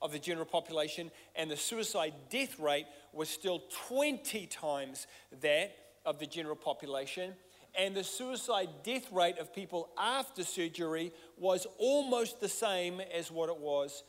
of 0.00 0.12
the 0.12 0.18
general 0.18 0.46
population, 0.46 1.10
and 1.34 1.50
the 1.50 1.56
suicide 1.56 2.14
death 2.30 2.58
rate 2.58 2.86
was 3.12 3.28
still 3.28 3.62
20 3.88 4.46
times 4.46 5.06
that 5.40 5.74
of 6.06 6.18
the 6.18 6.26
general 6.26 6.56
population. 6.56 7.34
And 7.78 7.94
the 7.94 8.04
suicide 8.04 8.68
death 8.82 9.10
rate 9.12 9.38
of 9.38 9.54
people 9.54 9.90
after 9.98 10.42
surgery 10.44 11.12
was 11.36 11.66
almost 11.78 12.40
the 12.40 12.48
same 12.48 13.00
as 13.00 13.30
what 13.30 13.48
it 13.48 13.58
was 13.58 14.02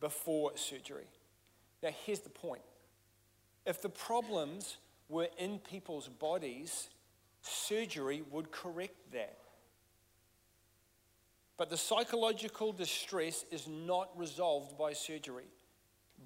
before 0.00 0.52
surgery. 0.56 1.06
Now, 1.82 1.90
here's 2.04 2.20
the 2.20 2.30
point 2.30 2.62
if 3.64 3.82
the 3.82 3.88
problems 3.88 4.76
were 5.08 5.28
in 5.38 5.58
people's 5.58 6.08
bodies, 6.08 6.88
surgery 7.42 8.22
would 8.30 8.50
correct 8.50 9.12
that. 9.12 9.38
But 11.56 11.70
the 11.70 11.76
psychological 11.76 12.72
distress 12.72 13.44
is 13.50 13.66
not 13.66 14.10
resolved 14.18 14.76
by 14.76 14.92
surgery. 14.92 15.46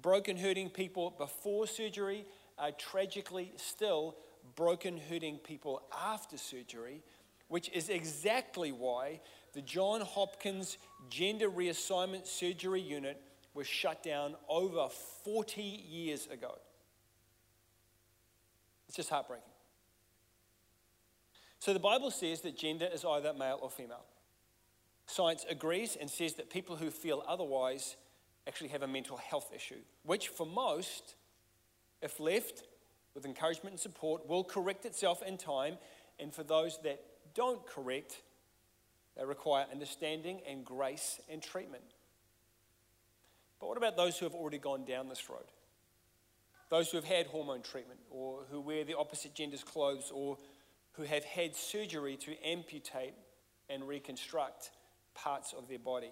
Broken, 0.01 0.37
hurting 0.37 0.69
people 0.69 1.11
before 1.17 1.67
surgery 1.67 2.25
are 2.57 2.71
tragically 2.71 3.53
still 3.55 4.17
broken, 4.55 4.99
hurting 5.09 5.37
people 5.37 5.83
after 6.03 6.37
surgery, 6.37 7.01
which 7.47 7.69
is 7.69 7.89
exactly 7.89 8.71
why 8.71 9.21
the 9.53 9.61
John 9.61 10.01
Hopkins 10.01 10.77
Gender 11.09 11.49
Reassignment 11.49 12.25
Surgery 12.25 12.81
Unit 12.81 13.21
was 13.53 13.67
shut 13.67 14.03
down 14.03 14.35
over 14.47 14.87
40 15.23 15.61
years 15.61 16.27
ago. 16.27 16.57
It's 18.87 18.95
just 18.95 19.09
heartbreaking. 19.09 19.45
So 21.59 21.73
the 21.73 21.79
Bible 21.79 22.11
says 22.11 22.41
that 22.41 22.57
gender 22.57 22.89
is 22.91 23.05
either 23.05 23.33
male 23.33 23.59
or 23.61 23.69
female. 23.69 24.03
Science 25.11 25.45
agrees 25.49 25.97
and 25.99 26.09
says 26.09 26.35
that 26.35 26.49
people 26.49 26.77
who 26.77 26.89
feel 26.89 27.21
otherwise 27.27 27.97
actually 28.47 28.69
have 28.69 28.81
a 28.81 28.87
mental 28.87 29.17
health 29.17 29.51
issue, 29.53 29.81
which 30.03 30.29
for 30.29 30.45
most, 30.45 31.15
if 32.01 32.17
left 32.21 32.63
with 33.13 33.25
encouragement 33.25 33.73
and 33.73 33.79
support, 33.79 34.25
will 34.29 34.45
correct 34.45 34.85
itself 34.85 35.21
in 35.21 35.37
time. 35.37 35.77
And 36.17 36.33
for 36.33 36.43
those 36.43 36.79
that 36.85 37.03
don't 37.35 37.65
correct, 37.67 38.21
they 39.17 39.25
require 39.25 39.65
understanding 39.69 40.39
and 40.49 40.63
grace 40.63 41.19
and 41.29 41.43
treatment. 41.43 41.83
But 43.59 43.67
what 43.67 43.77
about 43.77 43.97
those 43.97 44.17
who 44.17 44.25
have 44.25 44.33
already 44.33 44.59
gone 44.59 44.85
down 44.85 45.09
this 45.09 45.29
road? 45.29 45.51
Those 46.69 46.89
who 46.89 46.95
have 46.95 47.03
had 47.03 47.27
hormone 47.27 47.63
treatment, 47.63 47.99
or 48.09 48.45
who 48.49 48.61
wear 48.61 48.85
the 48.85 48.97
opposite 48.97 49.35
gender's 49.35 49.63
clothes, 49.63 50.09
or 50.15 50.37
who 50.93 51.03
have 51.03 51.25
had 51.25 51.53
surgery 51.53 52.15
to 52.15 52.33
amputate 52.47 53.13
and 53.69 53.85
reconstruct 53.85 54.71
parts 55.13 55.53
of 55.53 55.67
their 55.67 55.79
body. 55.79 56.11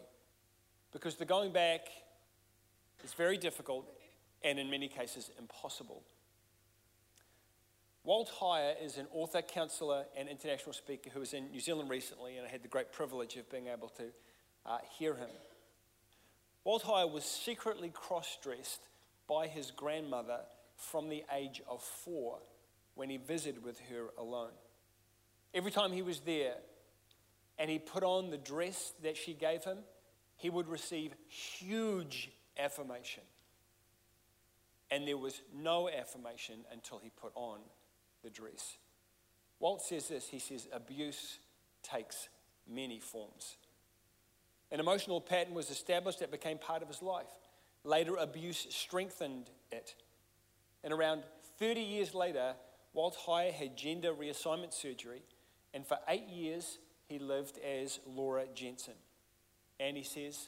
Because 0.92 1.16
the 1.16 1.26
going 1.26 1.52
back 1.52 1.82
is 3.04 3.14
very 3.14 3.38
difficult 3.38 3.86
and 4.44 4.60
in 4.60 4.70
many 4.70 4.88
cases 4.88 5.30
impossible. 5.38 6.04
Walt 8.04 8.32
Heyer 8.40 8.74
is 8.82 8.98
an 8.98 9.08
author, 9.12 9.42
counselor, 9.42 10.06
and 10.18 10.30
international 10.30 10.74
speaker 10.74 11.10
who 11.14 11.20
was 11.20 11.34
in 11.34 11.52
New 11.52 11.60
Zealand 11.60 11.90
recently, 11.90 12.38
and 12.38 12.48
I 12.48 12.50
had 12.50 12.64
the 12.64 12.70
great 12.70 12.92
privilege 12.92 13.36
of 13.36 13.50
being 13.52 13.68
able 13.68 13.90
to 13.90 14.06
uh, 14.66 14.78
hear 14.98 15.14
him. 15.16 15.30
Walt 16.64 16.84
Heyer 16.84 17.12
was 17.12 17.26
secretly 17.26 17.90
cross 17.90 18.38
dressed 18.42 18.82
by 19.28 19.48
his 19.48 19.72
grandmother 19.72 20.40
from 20.76 21.10
the 21.10 21.24
age 21.36 21.62
of 21.70 21.84
four 21.84 22.40
when 22.96 23.10
he 23.10 23.18
visited 23.18 23.64
with 23.64 23.80
her 23.92 24.08
alone. 24.18 24.52
Every 25.54 25.72
time 25.72 25.92
he 25.92 26.02
was 26.02 26.22
there, 26.22 26.56
and 27.60 27.70
he 27.70 27.78
put 27.78 28.04
on 28.04 28.32
the 28.32 28.38
dress 28.38 28.94
that 29.04 29.18
she 29.18 29.34
gave 29.34 29.66
him, 29.66 29.80
he 30.38 30.50
would 30.50 30.70
receive 30.70 31.14
huge 31.28 32.32
affirmation. 32.58 33.24
And 34.90 35.06
there 35.06 35.18
was 35.18 35.42
no 35.54 35.90
affirmation 35.90 36.62
until 36.72 37.00
he 37.00 37.12
put 37.22 37.34
on 37.36 37.60
the 38.24 38.30
dress. 38.30 38.78
Walt 39.60 39.82
says 39.82 40.08
this 40.08 40.30
he 40.30 40.40
says, 40.40 40.68
abuse 40.72 41.40
takes 41.84 42.30
many 42.68 43.00
forms. 43.00 43.58
An 44.72 44.80
emotional 44.80 45.20
pattern 45.20 45.54
was 45.54 45.70
established 45.70 46.20
that 46.20 46.32
became 46.32 46.58
part 46.58 46.82
of 46.82 46.88
his 46.88 47.02
life. 47.02 47.28
Later, 47.84 48.16
abuse 48.16 48.68
strengthened 48.70 49.50
it. 49.72 49.96
And 50.84 50.94
around 50.94 51.24
30 51.58 51.82
years 51.82 52.14
later, 52.14 52.54
Walt 52.94 53.18
Heyer 53.28 53.52
had 53.52 53.76
gender 53.76 54.14
reassignment 54.14 54.74
surgery, 54.74 55.24
and 55.74 55.86
for 55.86 55.98
eight 56.08 56.28
years, 56.28 56.80
he 57.10 57.20
lived 57.20 57.58
as 57.58 58.00
Laura 58.06 58.46
Jensen. 58.54 58.94
And 59.80 59.98
he 59.98 60.04
says, 60.04 60.48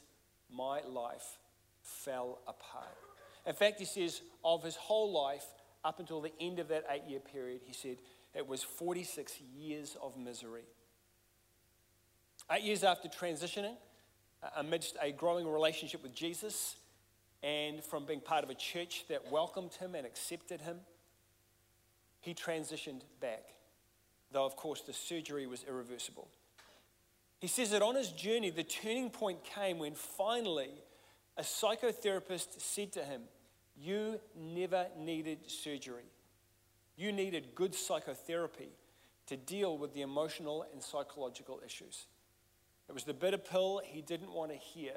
My 0.50 0.82
life 0.82 1.40
fell 1.82 2.40
apart. 2.48 2.96
In 3.46 3.56
fact, 3.56 3.80
he 3.80 3.86
says, 3.86 4.22
of 4.46 4.64
his 4.64 4.76
whole 4.76 5.12
life, 5.12 5.46
up 5.84 6.00
until 6.00 6.22
the 6.22 6.32
end 6.40 6.60
of 6.60 6.68
that 6.68 6.86
eight 6.92 7.04
year 7.08 7.20
period, 7.20 7.62
he 7.66 7.74
said 7.74 7.98
it 8.36 8.48
was 8.48 8.62
46 8.62 9.42
years 9.58 9.98
of 10.02 10.16
misery. 10.16 10.62
Eight 12.52 12.64
years 12.64 12.84
after 12.84 13.10
transitioning, 13.10 13.76
uh, 14.44 14.50
amidst 14.58 14.96
a 15.02 15.12
growing 15.12 15.48
relationship 15.48 16.04
with 16.04 16.14
Jesus, 16.14 16.76
and 17.42 17.84
from 17.84 18.06
being 18.06 18.20
part 18.20 18.44
of 18.44 18.52
a 18.52 18.56
church 18.56 19.06
that 19.10 19.32
welcomed 19.32 19.74
him 19.74 19.96
and 19.96 20.06
accepted 20.06 20.62
him, 20.62 20.78
he 22.20 22.36
transitioned 22.36 23.02
back, 23.20 23.46
though, 24.32 24.46
of 24.46 24.56
course, 24.56 24.82
the 24.82 24.94
surgery 24.94 25.48
was 25.48 25.64
irreversible. 25.68 26.28
He 27.42 27.48
says 27.48 27.72
that 27.72 27.82
on 27.82 27.96
his 27.96 28.10
journey, 28.10 28.52
the 28.52 28.64
turning 28.64 29.10
point 29.10 29.44
came 29.44 29.80
when 29.80 29.96
finally 29.96 30.70
a 31.38 31.42
psychotherapist 31.42 32.62
said 32.62 32.92
to 32.94 33.04
him, 33.04 33.24
You 33.76 34.20
never 34.36 34.86
needed 34.96 35.50
surgery. 35.50 36.06
You 36.96 37.12
needed 37.12 37.56
good 37.56 37.74
psychotherapy 37.74 38.70
to 39.26 39.38
deal 39.38 39.76
with 39.76 39.96
the 39.96 40.02
emotional 40.02 40.68
and 40.72 40.84
psychological 40.84 41.62
issues. 41.66 42.06
It 42.88 42.94
was 42.94 43.06
the 43.06 43.14
bitter 43.14 43.40
pill 43.40 43.82
he 43.84 44.02
didn't 44.02 44.32
want 44.32 44.52
to 44.52 44.58
hear, 44.58 44.94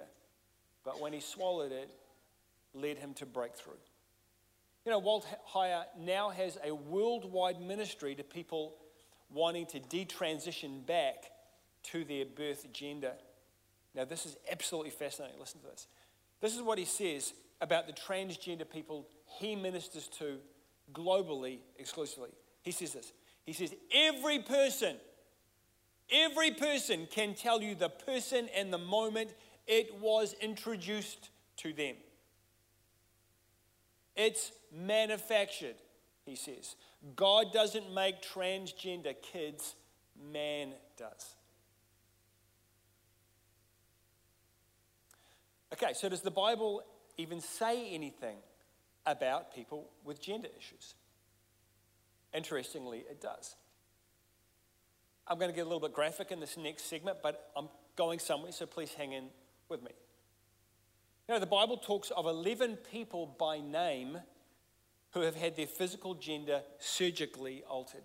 but 0.85 1.01
when 1.01 1.15
he 1.15 1.21
swallowed 1.21 1.73
it, 1.73 1.91
led 2.75 2.99
him 2.99 3.15
to 3.15 3.27
breakthrough. 3.27 3.73
You 4.85 4.93
know, 4.93 4.99
Walt 4.99 5.27
Heyer 5.55 5.85
now 5.99 6.29
has 6.29 6.59
a 6.63 6.75
worldwide 6.75 7.59
ministry 7.59 8.15
to 8.17 8.23
people 8.23 8.75
wanting 9.33 9.65
to 9.67 9.81
detransition 9.81 10.85
back 10.85 11.31
to 11.85 12.05
their 12.05 12.25
birth 12.25 12.73
gender. 12.73 13.13
Now, 13.95 14.05
this 14.05 14.27
is 14.27 14.37
absolutely 14.51 14.91
fascinating. 14.91 15.39
Listen 15.39 15.61
to 15.61 15.67
this. 15.67 15.87
This 16.41 16.55
is 16.55 16.63
what 16.63 16.79
he 16.79 16.85
says 16.85 17.33
about 17.61 17.87
the 17.87 17.93
transgender 17.93 18.69
people 18.69 19.07
he 19.39 19.55
ministers 19.55 20.09
to 20.19 20.39
globally, 20.93 21.59
exclusively. 21.79 22.31
He 22.63 22.73
says 22.73 22.93
this 22.93 23.13
He 23.45 23.53
says, 23.53 23.75
Every 23.93 24.41
person, 24.41 24.97
every 26.11 26.51
person 26.53 27.07
can 27.11 27.35
tell 27.35 27.63
you 27.63 27.75
the 27.75 27.89
person 27.89 28.49
and 28.57 28.73
the 28.73 28.79
moment 28.79 29.35
it 29.67 30.01
was 30.01 30.35
introduced 30.41 31.31
to 31.59 31.73
them. 31.73 31.97
It's 34.17 34.53
manufactured, 34.73 35.77
he 36.25 36.37
says. 36.37 36.77
God 37.17 37.53
doesn't 37.53 37.93
make 37.93 38.23
transgender 38.23 39.15
kids, 39.21 39.75
man 40.33 40.73
does. 40.97 41.35
Okay, 45.75 45.93
so 45.93 46.09
does 46.09 46.21
the 46.21 46.31
Bible 46.31 46.83
even 47.19 47.41
say 47.41 47.93
anything 47.93 48.37
about 49.07 49.53
people 49.53 49.91
with 50.05 50.23
gender 50.23 50.47
issues? 50.57 50.95
Interestingly, 52.33 52.99
it 53.11 53.21
does. 53.21 53.57
I'm 55.27 55.37
going 55.37 55.51
to 55.51 55.55
get 55.55 55.63
a 55.63 55.65
little 55.65 55.81
bit 55.81 55.93
graphic 55.93 56.31
in 56.31 56.39
this 56.39 56.57
next 56.57 56.85
segment, 56.85 57.19
but 57.25 57.51
I'm 57.57 57.69
going 57.97 58.21
somewhere, 58.21 58.53
so 58.53 58.67
please 58.67 58.95
hang 58.95 59.15
in 59.15 59.25
with 59.69 59.83
me. 59.83 59.91
You 61.27 61.35
know, 61.35 61.41
the 61.41 61.47
Bible 61.47 61.79
talks 61.79 62.13
of 62.13 62.27
11 62.27 62.77
people 62.93 63.35
by 63.37 63.59
name 63.59 64.19
who 65.11 65.23
have 65.23 65.35
had 65.35 65.57
their 65.57 65.67
physical 65.67 66.15
gender 66.15 66.63
surgically 66.79 67.65
altered. 67.69 68.05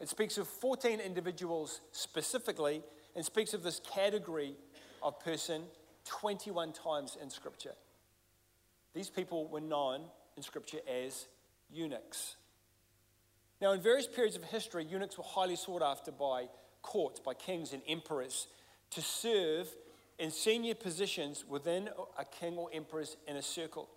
It 0.00 0.08
speaks 0.08 0.38
of 0.38 0.48
14 0.48 0.98
individuals 0.98 1.82
specifically 1.92 2.82
and 3.14 3.22
speaks 3.22 3.52
of 3.52 3.62
this 3.62 3.82
category 3.92 4.54
of 5.02 5.20
person 5.20 5.64
21 6.04 6.72
times 6.72 7.16
in 7.20 7.30
Scripture. 7.30 7.74
These 8.94 9.10
people 9.10 9.48
were 9.48 9.60
known 9.60 10.02
in 10.36 10.42
Scripture 10.42 10.78
as 10.88 11.26
eunuchs. 11.70 12.36
Now, 13.60 13.72
in 13.72 13.80
various 13.80 14.06
periods 14.06 14.36
of 14.36 14.44
history, 14.44 14.84
eunuchs 14.84 15.16
were 15.16 15.24
highly 15.24 15.56
sought 15.56 15.82
after 15.82 16.12
by 16.12 16.48
courts, 16.82 17.20
by 17.20 17.34
kings 17.34 17.72
and 17.72 17.82
emperors, 17.88 18.46
to 18.90 19.00
serve 19.00 19.68
in 20.18 20.30
senior 20.30 20.74
positions 20.74 21.44
within 21.48 21.88
a 22.18 22.24
king 22.24 22.56
or 22.56 22.68
emperor's 22.72 23.16
inner 23.26 23.42
circle. 23.42 23.88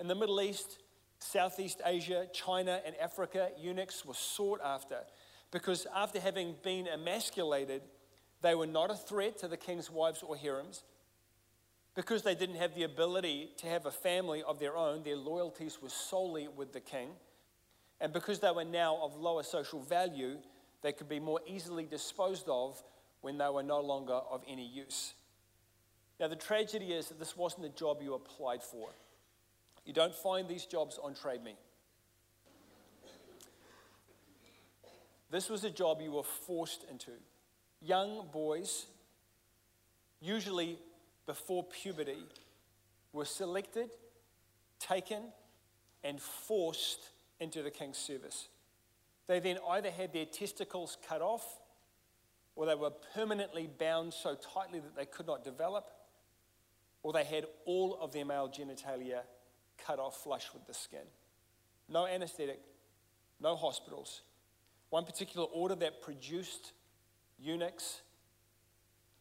In 0.00 0.08
the 0.08 0.14
Middle 0.14 0.40
East, 0.40 0.78
Southeast 1.18 1.80
Asia, 1.84 2.26
China, 2.32 2.80
and 2.84 2.96
Africa, 2.96 3.50
eunuchs 3.58 4.04
were 4.04 4.14
sought 4.14 4.60
after 4.64 4.98
because 5.50 5.86
after 5.94 6.18
having 6.18 6.56
been 6.62 6.88
emasculated, 6.88 7.82
they 8.42 8.54
were 8.54 8.66
not 8.66 8.90
a 8.90 8.94
threat 8.94 9.38
to 9.38 9.48
the 9.48 9.56
king's 9.56 9.90
wives 9.90 10.22
or 10.22 10.36
harems. 10.36 10.82
Because 11.94 12.22
they 12.22 12.34
didn't 12.34 12.56
have 12.56 12.74
the 12.74 12.82
ability 12.82 13.50
to 13.58 13.66
have 13.66 13.86
a 13.86 13.90
family 13.90 14.42
of 14.42 14.58
their 14.58 14.76
own, 14.76 15.04
their 15.04 15.16
loyalties 15.16 15.80
were 15.80 15.88
solely 15.88 16.48
with 16.48 16.72
the 16.72 16.80
king. 16.80 17.10
And 18.00 18.12
because 18.12 18.40
they 18.40 18.50
were 18.50 18.64
now 18.64 18.98
of 19.00 19.16
lower 19.16 19.44
social 19.44 19.80
value, 19.80 20.38
they 20.82 20.92
could 20.92 21.08
be 21.08 21.20
more 21.20 21.40
easily 21.46 21.84
disposed 21.84 22.48
of 22.48 22.82
when 23.20 23.38
they 23.38 23.48
were 23.48 23.62
no 23.62 23.80
longer 23.80 24.12
of 24.12 24.42
any 24.48 24.66
use. 24.66 25.14
Now, 26.18 26.28
the 26.28 26.36
tragedy 26.36 26.92
is 26.92 27.08
that 27.08 27.18
this 27.18 27.36
wasn't 27.36 27.66
a 27.66 27.70
job 27.70 27.98
you 28.02 28.14
applied 28.14 28.62
for. 28.62 28.88
You 29.84 29.92
don't 29.92 30.14
find 30.14 30.48
these 30.48 30.66
jobs 30.66 30.98
on 31.02 31.14
TradeMe. 31.14 31.54
This 35.30 35.48
was 35.48 35.64
a 35.64 35.70
job 35.70 36.00
you 36.00 36.12
were 36.12 36.22
forced 36.22 36.84
into. 36.90 37.10
Young 37.80 38.28
boys, 38.32 38.86
usually 40.20 40.78
before 41.26 41.64
puberty, 41.64 42.24
were 43.12 43.24
selected, 43.24 43.90
taken, 44.78 45.22
and 46.02 46.20
forced 46.20 47.10
into 47.40 47.62
the 47.62 47.70
king's 47.70 47.96
service. 47.96 48.48
They 49.26 49.40
then 49.40 49.58
either 49.70 49.90
had 49.90 50.12
their 50.12 50.26
testicles 50.26 50.98
cut 51.08 51.22
off, 51.22 51.60
or 52.56 52.66
they 52.66 52.74
were 52.74 52.90
permanently 53.14 53.68
bound 53.78 54.12
so 54.12 54.36
tightly 54.36 54.80
that 54.80 54.94
they 54.96 55.06
could 55.06 55.26
not 55.26 55.44
develop, 55.44 55.90
or 57.02 57.12
they 57.12 57.24
had 57.24 57.46
all 57.64 57.98
of 58.00 58.12
their 58.12 58.24
male 58.24 58.48
genitalia 58.48 59.20
cut 59.78 59.98
off 59.98 60.22
flush 60.22 60.52
with 60.52 60.66
the 60.66 60.74
skin. 60.74 61.06
No 61.88 62.06
anesthetic, 62.06 62.60
no 63.40 63.56
hospitals. 63.56 64.22
One 64.90 65.04
particular 65.04 65.46
order 65.46 65.74
that 65.76 66.02
produced 66.02 66.72
eunuchs 67.38 68.02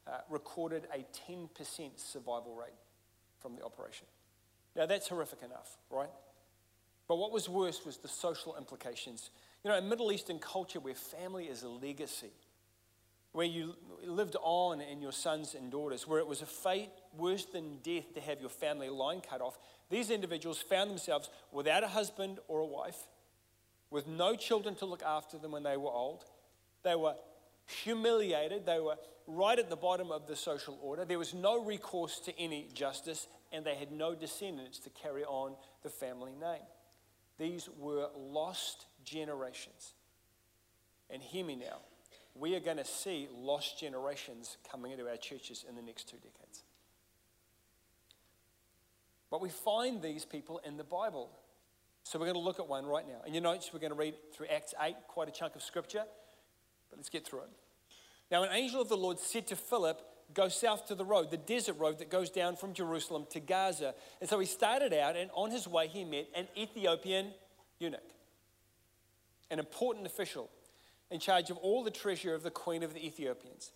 uh, 0.08 0.18
recorded 0.30 0.88
a 0.94 1.06
10% 1.32 1.50
survival 1.96 2.56
rate 2.56 2.74
from 3.40 3.56
the 3.56 3.64
operation. 3.64 4.08
Now, 4.76 4.86
that's 4.86 5.08
horrific 5.08 5.44
enough, 5.44 5.78
right? 5.90 6.10
But 7.08 7.18
what 7.18 7.32
was 7.32 7.48
worse 7.48 7.86
was 7.86 7.98
the 7.98 8.08
social 8.08 8.56
implications. 8.58 9.30
You 9.64 9.70
know, 9.70 9.78
in 9.78 9.88
Middle 9.88 10.12
Eastern 10.12 10.40
culture 10.40 10.80
where 10.80 10.96
family 10.96 11.46
is 11.46 11.64
a 11.64 11.70
legacy, 11.70 12.32
where 13.34 13.46
you 13.46 13.76
lived 14.06 14.36
on 14.42 14.82
in 14.82 15.02
your 15.02 15.12
sons 15.12 15.56
and 15.56 15.72
daughters, 15.72 16.08
where 16.08 16.20
it 16.20 16.28
was 16.28 16.42
a 16.42 16.46
fate 16.46 16.90
worse 17.18 17.46
than 17.46 17.78
death 17.84 18.14
to 18.14 18.22
have 18.22 18.40
your 18.40 18.50
family 18.50 18.90
line 18.90 19.22
cut 19.22 19.42
off, 19.42 19.58
these 19.90 20.10
individuals 20.10 20.60
found 20.60 20.90
themselves 20.90 21.30
without 21.52 21.84
a 21.84 21.88
husband 21.88 22.40
or 22.48 22.60
a 22.60 22.66
wife, 22.66 23.08
with 23.90 24.08
no 24.08 24.36
children 24.36 24.76
to 24.76 24.86
look 24.86 25.04
after 25.04 25.38
them 25.38 25.52
when 25.52 25.64
they 25.64 25.78
were 25.78 25.92
old. 25.92 26.26
They 26.84 26.96
were 26.96 27.16
humiliated. 27.66 28.66
They 28.66 28.80
were 28.80 28.98
right 29.28 29.58
at 29.58 29.70
the 29.70 29.76
bottom 29.76 30.12
of 30.12 30.28
the 30.28 30.36
social 30.36 30.78
order. 30.82 31.06
There 31.06 31.20
was 31.20 31.34
no 31.34 31.64
recourse 31.64 32.20
to 32.22 32.40
any 32.40 32.68
justice, 32.74 33.28
and 33.52 33.66
they 33.66 33.76
had 33.76 33.92
no 33.92 34.16
descendants 34.16 34.80
to 34.80 34.90
carry 34.90 35.24
on 35.24 35.56
the 35.84 35.90
family 35.90 36.34
name. 36.40 36.66
These 37.38 37.70
were 37.78 38.10
lost 38.16 38.86
generations. 39.04 39.94
And 41.10 41.22
hear 41.22 41.46
me 41.46 41.56
now 41.56 41.80
we 42.36 42.56
are 42.56 42.60
going 42.60 42.78
to 42.78 42.86
see 42.86 43.28
lost 43.36 43.80
generations 43.80 44.58
coming 44.70 44.92
into 44.92 45.08
our 45.08 45.18
churches 45.18 45.66
in 45.68 45.76
the 45.76 45.82
next 45.82 46.10
two 46.10 46.18
decades. 46.18 46.64
But 49.30 49.42
we 49.42 49.50
find 49.50 50.02
these 50.02 50.26
people 50.26 50.60
in 50.66 50.78
the 50.78 50.84
Bible. 50.84 51.30
So 52.04 52.20
we're 52.20 52.26
going 52.26 52.36
to 52.36 52.42
look 52.42 52.60
at 52.60 52.68
one 52.68 52.86
right 52.86 53.08
now. 53.08 53.22
In 53.26 53.34
your 53.34 53.44
notes, 53.44 53.72
we're 53.74 53.80
going 53.80 53.92
to 53.92 53.98
read 53.98 54.16
through 54.34 54.48
Acts 54.48 54.74
8, 54.80 54.96
quite 55.08 55.28
a 55.28 55.32
chunk 55.32 55.56
of 55.56 55.64
scripture, 55.64 56.04
but 56.90 56.98
let's 56.98 57.10
get 57.10 57.26
through 57.26 57.42
it. 57.42 57.50
Now, 58.32 58.44
an 58.44 58.50
angel 58.52 58.82
of 58.82 58.90
the 58.90 58.98
Lord 58.98 59.20
said 59.20 59.48
to 59.48 59.56
Philip, 59.56 60.02
Go 60.34 60.48
south 60.48 60.88
to 60.88 60.96
the 60.96 61.06
road, 61.06 61.30
the 61.30 61.38
desert 61.38 61.74
road 61.74 62.00
that 62.00 62.10
goes 62.10 62.30
down 62.30 62.56
from 62.56 62.74
Jerusalem 62.74 63.28
to 63.32 63.40
Gaza. 63.40 63.94
And 64.20 64.30
so 64.30 64.40
he 64.40 64.48
started 64.48 64.94
out, 64.94 65.16
and 65.16 65.30
on 65.34 65.52
his 65.52 65.68
way, 65.68 65.88
he 65.88 66.04
met 66.04 66.28
an 66.36 66.48
Ethiopian 66.58 67.34
eunuch, 67.78 68.00
an 69.52 69.60
important 69.60 70.08
official 70.08 70.50
in 71.12 71.20
charge 71.20 71.52
of 71.52 71.58
all 71.58 71.84
the 71.84 71.92
treasure 71.92 72.34
of 72.34 72.42
the 72.42 72.50
queen 72.50 72.82
of 72.82 72.94
the 72.94 73.06
Ethiopians. 73.06 73.72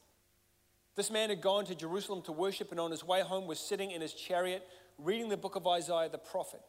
This 0.96 1.12
man 1.12 1.30
had 1.30 1.42
gone 1.42 1.66
to 1.66 1.76
Jerusalem 1.76 2.24
to 2.24 2.32
worship, 2.32 2.72
and 2.72 2.80
on 2.80 2.90
his 2.90 3.04
way 3.04 3.22
home 3.22 3.46
was 3.46 3.60
sitting 3.60 3.92
in 3.92 4.02
his 4.02 4.14
chariot 4.14 4.68
reading 4.98 5.30
the 5.30 5.38
book 5.38 5.56
of 5.56 5.68
Isaiah 5.68 6.10
the 6.10 6.18
prophet. 6.18 6.62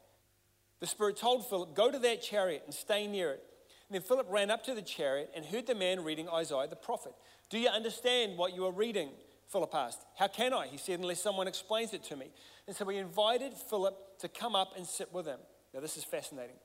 The 0.81 0.87
Spirit 0.87 1.17
told 1.17 1.49
Philip, 1.49 1.75
Go 1.75 1.91
to 1.91 1.99
that 1.99 2.23
chariot 2.23 2.63
and 2.67 2.75
stay 2.75 3.07
near 3.07 3.31
it. 3.31 3.43
And 3.89 3.95
then 3.95 4.03
Philip 4.03 4.27
ran 4.29 4.51
up 4.51 4.65
to 4.65 4.75
the 4.75 4.83
chariot 4.83 5.31
and 5.35 5.47
heard 5.47 5.67
the 5.67 5.75
man 5.75 6.05
reading 6.05 6.29
Isaiah 6.29 6.69
the 6.69 6.77
prophet. 6.77 7.15
Do 7.51 7.59
you 7.59 7.69
understand 7.69 8.37
what 8.37 8.55
you 8.55 8.67
are 8.67 8.73
reading? 8.73 9.11
Philip 9.49 9.75
asked. 9.75 10.05
How 10.17 10.29
can 10.29 10.53
I? 10.53 10.67
He 10.67 10.77
said, 10.77 11.01
unless 11.01 11.23
someone 11.23 11.49
explains 11.49 11.95
it 11.95 12.05
to 12.05 12.17
me. 12.17 12.31
And 12.67 12.77
so 12.77 12.87
he 12.87 12.99
invited 12.99 13.55
Philip 13.55 14.19
to 14.21 14.29
come 14.29 14.55
up 14.55 14.75
and 14.77 14.87
sit 14.87 15.13
with 15.13 15.27
him. 15.27 15.39
Now, 15.73 15.81
this 15.81 15.97
is 15.97 16.05
fascinating. 16.05 16.57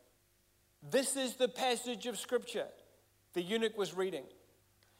This 0.91 1.15
is 1.15 1.35
the 1.35 1.47
passage 1.47 2.05
of 2.05 2.19
Scripture 2.19 2.67
the 3.33 3.41
eunuch 3.41 3.77
was 3.77 3.95
reading. 3.95 4.23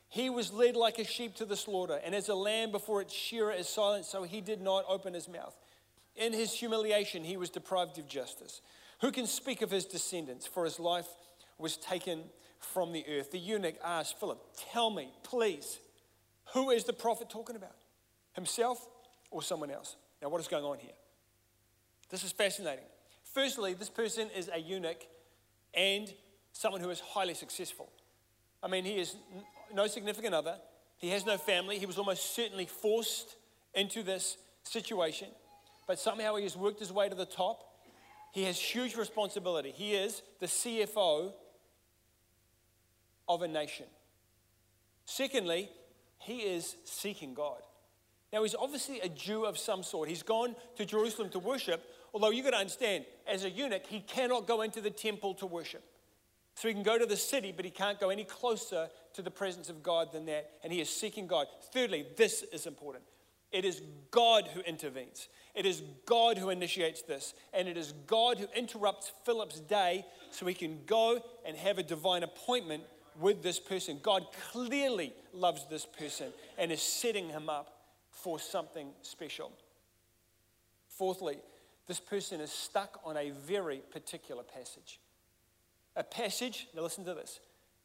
He 0.10 0.30
was 0.30 0.52
led 0.52 0.76
like 0.76 1.00
a 1.00 1.06
sheep 1.06 1.36
to 1.36 1.46
the 1.46 1.56
slaughter, 1.56 2.00
and 2.04 2.14
as 2.14 2.30
a 2.30 2.36
lamb 2.36 2.72
before 2.72 3.02
its 3.02 3.14
shearer 3.14 3.52
is 3.52 3.68
silent, 3.68 4.06
so 4.06 4.24
he 4.24 4.42
did 4.42 4.62
not 4.62 4.86
open 4.88 5.14
his 5.14 5.28
mouth. 5.28 5.56
In 6.16 6.34
his 6.34 6.54
humiliation, 6.54 7.24
he 7.24 7.38
was 7.38 7.50
deprived 7.50 7.98
of 7.98 8.08
justice. 8.08 8.62
Who 9.02 9.12
can 9.12 9.26
speak 9.26 9.62
of 9.62 9.72
his 9.72 9.86
descendants? 9.86 10.46
For 10.46 10.66
his 10.66 10.80
life 10.80 11.08
was 11.58 11.78
taken 11.78 12.26
from 12.66 12.92
the 12.92 13.06
earth. 13.08 13.32
The 13.32 13.40
eunuch 13.40 13.76
asked 13.84 14.20
Philip, 14.20 14.40
Tell 14.72 14.90
me, 14.90 15.12
please, 15.24 15.80
who 16.54 16.70
is 16.70 16.84
the 16.84 16.94
prophet 16.94 17.30
talking 17.30 17.56
about? 17.56 17.76
Himself 18.34 18.86
or 19.32 19.42
someone 19.42 19.72
else? 19.72 19.96
Now, 20.22 20.30
what 20.30 20.42
is 20.42 20.48
going 20.48 20.64
on 20.64 20.80
here? 20.80 20.92
This 22.10 22.24
is 22.24 22.32
fascinating. 22.32 22.86
Firstly, 23.34 23.74
this 23.74 23.90
person 23.90 24.30
is 24.36 24.50
a 24.54 24.60
eunuch 24.60 25.06
and 25.74 26.14
someone 26.52 26.82
who 26.82 26.90
is 26.90 27.00
highly 27.00 27.34
successful. 27.34 27.90
I 28.62 28.68
mean, 28.68 28.86
he 28.86 29.00
has 29.00 29.16
no 29.74 29.88
significant 29.88 30.36
other, 30.36 30.58
he 30.98 31.10
has 31.10 31.26
no 31.26 31.38
family. 31.38 31.80
He 31.80 31.86
was 31.86 31.98
almost 31.98 32.34
certainly 32.34 32.66
forced 32.66 33.36
into 33.74 34.04
this 34.04 34.38
situation. 34.64 35.28
but 35.86 36.00
somehow 36.00 36.36
he 36.36 36.44
has 36.44 36.56
worked 36.56 36.80
his 36.80 36.94
way 36.94 37.10
to 37.10 37.16
the 37.16 37.26
top. 37.26 37.64
He 38.32 38.44
has 38.46 38.58
huge 38.58 38.96
responsibility. 38.96 39.72
He 39.72 39.96
is 39.96 40.22
the 40.40 40.46
CFO 40.46 41.34
of 43.36 43.42
a 43.42 43.48
nation. 43.48 43.86
Secondly, 45.06 45.70
he 46.20 46.38
is 46.40 46.76
seeking 46.86 47.34
God. 47.34 47.62
Now, 48.32 48.42
he's 48.44 48.56
obviously 48.56 49.00
a 49.02 49.10
Jew 49.10 49.46
of 49.46 49.58
some 49.58 49.84
sort. 49.84 50.10
He's 50.10 50.24
gone 50.24 50.56
to 50.78 50.86
Jerusalem 50.86 51.30
to 51.32 51.40
worship, 51.40 51.84
although 52.14 52.32
you've 52.32 52.46
got 52.46 52.52
to 52.52 52.58
understand, 52.58 53.06
as 53.28 53.44
a 53.44 53.50
eunuch, 53.50 53.86
he 53.86 54.00
cannot 54.00 54.48
go 54.48 54.62
into 54.62 54.82
the 54.82 54.90
temple 54.90 55.36
to 55.36 55.46
worship. 55.46 55.84
So 56.56 56.68
he 56.68 56.74
can 56.74 56.84
go 56.84 56.98
to 56.98 57.06
the 57.06 57.18
city, 57.18 57.52
but 57.56 57.66
he 57.66 57.72
can't 57.72 58.00
go 58.00 58.10
any 58.10 58.24
closer 58.24 58.90
to 59.14 59.22
the 59.22 59.32
presence 59.32 59.70
of 59.70 59.84
God 59.84 60.12
than 60.12 60.26
that, 60.26 60.50
and 60.64 60.74
he 60.74 60.82
is 60.82 60.90
seeking 60.90 61.28
God. 61.28 61.48
Thirdly, 61.72 62.06
this 62.18 62.44
is 62.52 62.66
important 62.66 63.04
it 63.54 63.66
is 63.66 63.84
God 64.10 64.50
who 64.52 64.62
intervenes. 64.62 65.30
It 65.54 65.68
is 65.68 65.84
God 66.08 66.40
who 66.40 66.50
initiates 66.50 67.04
this. 67.04 67.36
And 67.54 67.68
it 67.68 67.78
is 67.78 67.94
God 68.08 68.40
who 68.40 68.48
interrupts 68.56 69.12
Philip's 69.26 69.60
day 69.60 70.06
so 70.32 70.48
he 70.48 70.56
can 70.56 70.80
go 70.88 71.24
and 71.46 71.56
have 71.56 71.78
a 71.78 71.84
divine 71.84 72.24
appointment 72.24 72.82
with 73.20 73.44
this 73.44 73.60
person. 73.60 74.00
God 74.02 74.26
clearly 74.52 75.14
loves 75.34 75.66
this 75.70 75.86
person 75.86 76.28
and 76.58 76.72
is 76.72 76.82
setting 76.82 77.30
him 77.30 77.50
up 77.50 77.74
for 78.12 78.40
something 78.40 78.90
special. 79.02 79.52
Fourthly, 80.88 81.38
this 81.88 82.00
person 82.00 82.40
is 82.40 82.52
stuck 82.52 83.00
on 83.04 83.18
a 83.18 83.32
very 83.32 83.82
particular 83.92 84.44
passage. 84.44 85.00
A 85.96 86.04
passage, 86.04 86.68
now 86.76 86.84
listen 86.84 87.06
to 87.06 87.14
this, 87.14 87.40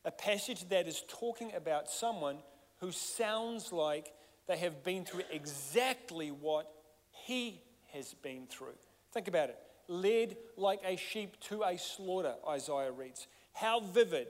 a 0.05 0.11
passage 0.11 0.69
that 0.69 0.87
is 0.87 1.03
talking 1.09 1.53
about 1.55 1.91
someone 1.91 2.37
who 2.81 2.93
sounds 2.93 3.73
like 3.73 4.13
they 4.47 4.57
have 4.57 4.85
been 4.85 5.05
through 5.05 5.23
exactly 5.33 6.29
what 6.31 6.71
he 7.11 7.61
has 7.93 8.15
been 8.15 8.47
through. 8.47 8.77
Think 9.13 9.29
about 9.29 9.51
it. 9.51 9.59
Led 9.89 10.37
like 10.57 10.81
a 10.85 10.97
sheep 10.97 11.39
to 11.49 11.63
a 11.63 11.77
slaughter, 11.77 12.35
Isaiah 12.49 12.93
reads. 12.93 13.27
How 13.53 13.81
vivid 13.81 14.29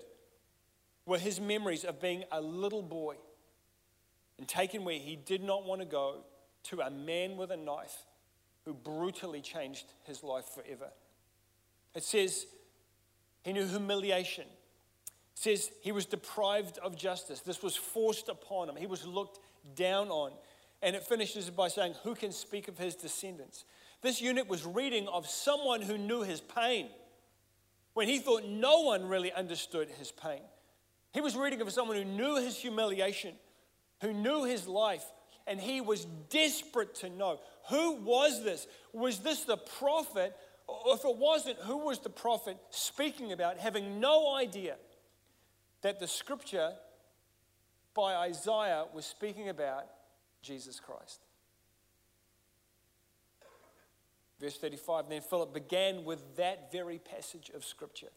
were 1.09 1.19
his 1.19 1.41
memories 1.41 1.85
of 1.85 2.01
being 2.01 2.25
a 2.31 2.41
little 2.41 2.83
boy 2.83 3.17
and 4.39 4.47
taken 4.47 4.85
where 4.85 4.99
he 4.99 5.17
did 5.17 5.43
not 5.43 5.65
want 5.65 5.81
to 5.81 5.87
go 5.87 6.25
to 6.65 6.81
a 6.81 6.91
man 6.91 7.37
with 7.37 7.51
a 7.51 7.57
knife 7.57 8.05
who 8.65 8.75
brutally 8.75 9.41
changed 9.41 9.87
his 10.05 10.23
life 10.23 10.45
forever. 10.45 10.91
It 11.95 12.05
says 12.05 12.47
he 13.43 13.53
knew 13.53 13.67
humiliation. 13.67 14.45
It 14.45 15.43
says 15.43 15.71
he 15.81 15.93
was 15.93 16.05
deprived 16.05 16.79
of 16.79 16.97
justice. 16.97 17.41
This 17.41 17.63
was 17.63 17.75
forced 17.75 18.29
upon 18.29 18.69
him. 18.69 18.77
He 18.77 18.87
was 18.87 19.07
looked 19.07 19.39
down 19.75 20.09
on. 20.09 20.33
And 20.83 20.95
it 20.95 21.03
finishes 21.03 21.51
by 21.51 21.69
saying, 21.69 21.95
Who 22.05 22.15
can 22.15 22.31
speak 22.31 22.69
of 22.69 22.79
his 22.79 22.95
descendants? 22.95 23.65
This 24.03 24.21
eunuch 24.21 24.49
was 24.49 24.65
reading 24.65 25.09
of 25.09 25.29
someone 25.29 25.83
who 25.83 25.99
knew 25.99 26.23
his 26.23 26.41
pain 26.41 26.89
when 27.95 28.07
he 28.07 28.19
thought 28.19 28.45
no 28.45 28.83
one 28.83 29.09
really 29.09 29.33
understood 29.33 29.89
his 29.99 30.13
pain. 30.13 30.43
He 31.13 31.21
was 31.21 31.37
reading 31.37 31.61
of 31.61 31.73
someone 31.73 31.97
who 31.97 32.05
knew 32.05 32.37
his 32.37 32.57
humiliation, 32.57 33.35
who 34.01 34.13
knew 34.13 34.45
his 34.45 34.67
life, 34.67 35.05
and 35.47 35.61
he 35.61 35.81
was 35.81 36.05
desperate 36.29 36.95
to 36.97 37.09
know 37.09 37.41
who 37.69 37.97
was 37.97 38.43
this? 38.43 38.67
Was 38.93 39.19
this 39.21 39.45
the 39.45 39.57
prophet? 39.57 40.35
Or 40.67 40.95
if 40.95 41.05
it 41.05 41.17
wasn't, 41.17 41.59
who 41.61 41.79
was 41.79 41.99
the 41.99 42.11
prophet 42.11 42.57
speaking 42.71 43.33
about, 43.33 43.59
having 43.59 44.01
no 44.01 44.35
idea 44.35 44.77
that 45.83 45.99
the 45.99 46.07
scripture 46.09 46.73
by 47.95 48.15
Isaiah 48.15 48.85
was 48.95 49.07
speaking 49.07 49.49
about 49.49 49.87
Jesus 50.43 50.81
Christ? 50.81 51.21
Verse 54.41 54.57
35 54.59 55.09
Then 55.09 55.23
Philip 55.23 55.53
began 55.53 56.05
with 56.05 56.37
that 56.37 56.71
very 56.71 56.99
passage 56.99 57.51
of 57.55 57.65
scripture 57.65 58.11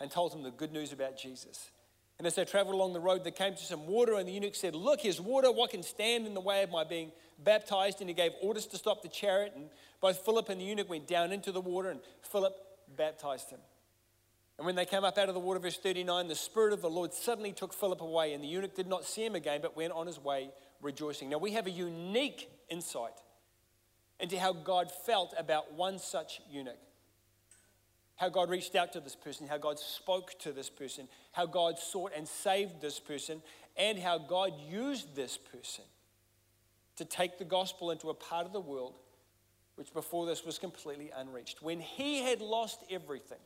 and 0.00 0.10
told 0.10 0.32
him 0.32 0.42
the 0.42 0.50
good 0.50 0.72
news 0.72 0.92
about 0.92 1.16
Jesus. 1.16 1.70
And 2.18 2.26
as 2.26 2.34
they 2.34 2.44
traveled 2.44 2.74
along 2.74 2.94
the 2.94 3.00
road, 3.00 3.22
they 3.22 3.30
came 3.30 3.54
to 3.54 3.64
some 3.64 3.86
water, 3.86 4.14
and 4.14 4.28
the 4.28 4.32
eunuch 4.32 4.56
said, 4.56 4.74
Look, 4.74 5.02
here's 5.02 5.20
water. 5.20 5.52
What 5.52 5.70
can 5.70 5.84
stand 5.84 6.26
in 6.26 6.34
the 6.34 6.40
way 6.40 6.64
of 6.64 6.70
my 6.70 6.82
being 6.82 7.12
baptized? 7.38 8.00
And 8.00 8.10
he 8.10 8.14
gave 8.14 8.32
orders 8.42 8.66
to 8.66 8.76
stop 8.76 9.02
the 9.02 9.08
chariot. 9.08 9.52
And 9.54 9.68
both 10.00 10.24
Philip 10.24 10.48
and 10.48 10.60
the 10.60 10.64
eunuch 10.64 10.88
went 10.88 11.06
down 11.06 11.30
into 11.30 11.52
the 11.52 11.60
water, 11.60 11.90
and 11.90 12.00
Philip 12.22 12.56
baptized 12.96 13.50
him. 13.50 13.60
And 14.58 14.66
when 14.66 14.74
they 14.74 14.84
came 14.84 15.04
up 15.04 15.16
out 15.16 15.28
of 15.28 15.34
the 15.34 15.40
water, 15.40 15.60
verse 15.60 15.78
39, 15.78 16.26
the 16.26 16.34
Spirit 16.34 16.72
of 16.72 16.82
the 16.82 16.90
Lord 16.90 17.14
suddenly 17.14 17.52
took 17.52 17.72
Philip 17.72 18.00
away, 18.00 18.32
and 18.32 18.42
the 18.42 18.48
eunuch 18.48 18.74
did 18.74 18.88
not 18.88 19.04
see 19.04 19.24
him 19.24 19.36
again, 19.36 19.60
but 19.62 19.76
went 19.76 19.92
on 19.92 20.08
his 20.08 20.18
way 20.18 20.50
rejoicing. 20.82 21.30
Now, 21.30 21.38
we 21.38 21.52
have 21.52 21.68
a 21.68 21.70
unique 21.70 22.50
insight 22.68 23.14
into 24.18 24.40
how 24.40 24.52
God 24.52 24.90
felt 24.90 25.32
about 25.38 25.74
one 25.74 26.00
such 26.00 26.40
eunuch 26.50 26.78
how 28.18 28.28
God 28.28 28.50
reached 28.50 28.74
out 28.74 28.92
to 28.92 29.00
this 29.00 29.14
person, 29.14 29.46
how 29.46 29.58
God 29.58 29.78
spoke 29.78 30.38
to 30.40 30.52
this 30.52 30.68
person, 30.68 31.08
how 31.32 31.46
God 31.46 31.78
sought 31.78 32.12
and 32.14 32.26
saved 32.26 32.80
this 32.80 32.98
person, 33.00 33.40
and 33.76 33.98
how 33.98 34.18
God 34.18 34.52
used 34.68 35.14
this 35.14 35.38
person 35.38 35.84
to 36.96 37.04
take 37.04 37.38
the 37.38 37.44
gospel 37.44 37.92
into 37.92 38.10
a 38.10 38.14
part 38.14 38.44
of 38.44 38.52
the 38.52 38.60
world 38.60 38.94
which 39.76 39.94
before 39.94 40.26
this 40.26 40.44
was 40.44 40.58
completely 40.58 41.12
unreached. 41.16 41.62
When 41.62 41.78
he 41.78 42.24
had 42.24 42.40
lost 42.40 42.80
everything, 42.90 43.38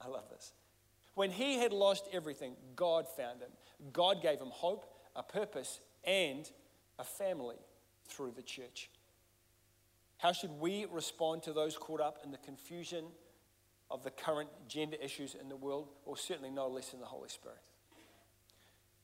I 0.00 0.08
love 0.08 0.24
this. 0.28 0.52
When 1.14 1.30
he 1.30 1.58
had 1.58 1.72
lost 1.72 2.08
everything, 2.12 2.54
God 2.74 3.06
found 3.06 3.40
him. 3.40 3.50
God 3.92 4.20
gave 4.20 4.40
him 4.40 4.50
hope, 4.50 4.92
a 5.14 5.22
purpose, 5.22 5.78
and 6.02 6.50
a 6.98 7.04
family 7.04 7.58
through 8.08 8.32
the 8.32 8.42
church. 8.42 8.90
How 10.18 10.32
should 10.32 10.50
we 10.58 10.86
respond 10.90 11.44
to 11.44 11.52
those 11.52 11.76
caught 11.76 12.00
up 12.00 12.18
in 12.24 12.32
the 12.32 12.38
confusion? 12.38 13.04
Of 13.90 14.04
the 14.04 14.10
current 14.10 14.48
gender 14.68 14.96
issues 15.02 15.34
in 15.34 15.48
the 15.48 15.56
world, 15.56 15.88
or 16.04 16.16
certainly 16.16 16.50
no 16.50 16.68
less 16.68 16.90
than 16.90 17.00
the 17.00 17.06
Holy 17.06 17.28
Spirit. 17.28 17.58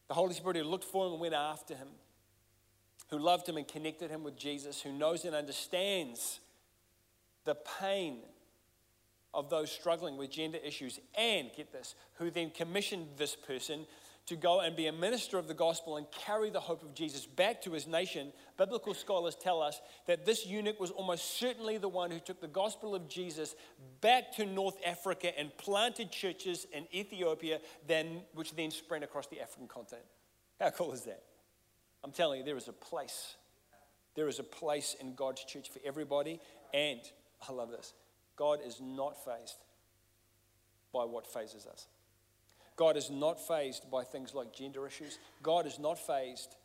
The 0.09 0.15
Holy 0.15 0.35
Spirit 0.35 0.57
who 0.57 0.65
looked 0.65 0.85
for 0.85 1.07
him 1.07 1.13
and 1.13 1.21
went 1.21 1.35
after 1.35 1.75
him, 1.75 1.89
who 3.11 3.19
loved 3.19 3.49
him 3.49 3.57
and 3.57 3.67
connected 3.67 4.11
him 4.11 4.23
with 4.23 4.37
Jesus, 4.37 4.81
who 4.81 4.93
knows 4.93 5.25
and 5.25 5.35
understands 5.35 6.41
the 7.45 7.57
pain 7.81 8.19
of 9.35 9.51
those 9.51 9.71
struggling 9.71 10.17
with 10.17 10.31
gender 10.31 10.59
issues, 10.65 10.99
and 11.17 11.51
get 11.57 11.73
this, 11.73 11.95
who 12.15 12.31
then 12.31 12.51
commissioned 12.51 13.07
this 13.17 13.37
person 13.37 13.87
to 14.27 14.35
go 14.37 14.61
and 14.61 14.75
be 14.75 14.89
a 14.89 14.93
minister 14.93 15.39
of 15.39 15.47
the 15.47 15.55
gospel 15.55 15.97
and 15.97 16.07
carry 16.11 16.51
the 16.51 16.61
hope 16.61 16.83
of 16.83 16.95
Jesus 16.95 17.27
back 17.27 17.63
to 17.63 17.73
his 17.73 17.87
nation, 17.87 18.33
biblical 18.57 18.93
scholars 18.93 19.37
tell 19.37 19.63
us 19.63 19.81
that 20.07 20.27
this 20.27 20.45
eunuch 20.45 20.81
was 20.81 20.91
almost 20.91 21.39
certainly 21.39 21.79
the 21.79 21.89
one 21.89 22.11
who 22.11 22.19
took 22.19 22.41
the 22.41 22.49
gospel 22.49 22.95
of 22.95 23.09
Jesus 23.09 23.55
back 24.01 24.33
to 24.37 24.45
North 24.45 24.77
Africa 24.85 25.39
and 25.39 25.57
planted 25.59 26.11
churches 26.11 26.67
in 26.73 26.87
Ethiopia, 26.93 27.61
then, 27.87 28.23
which 28.35 28.55
then 28.57 28.73
spread 28.73 29.05
across 29.05 29.29
the 29.29 29.41
African 29.41 29.69
continent. 29.69 30.07
How 30.61 30.71
cool 30.71 30.93
is 30.93 31.03
that? 31.03 31.23
I'm 32.03 32.13
telling 32.13 32.41
you, 32.41 32.45
there 32.45 32.57
is 32.57 32.69
a 32.69 32.73
place. 32.73 33.37
There 34.17 34.29
is 34.29 34.41
a 34.41 34.45
place 34.45 34.97
in 35.01 35.15
God's 35.15 35.45
church 35.45 35.71
for 35.71 35.81
everybody. 35.85 36.41
And 36.75 37.01
I 37.49 37.53
love 37.53 37.71
this 37.71 37.93
God 38.35 38.59
is 38.65 38.81
not 38.81 39.25
fazed 39.25 39.57
by 40.93 41.05
what 41.05 41.27
phases 41.27 41.67
us. 41.67 41.87
God 42.77 42.97
is 42.97 43.11
not 43.11 43.45
fazed 43.47 43.91
by 43.91 44.05
things 44.05 44.35
like 44.35 44.53
gender 44.53 44.87
issues. 44.87 45.19
God 45.43 45.67
is 45.67 45.79
not 45.79 45.99
fazed 45.99 46.57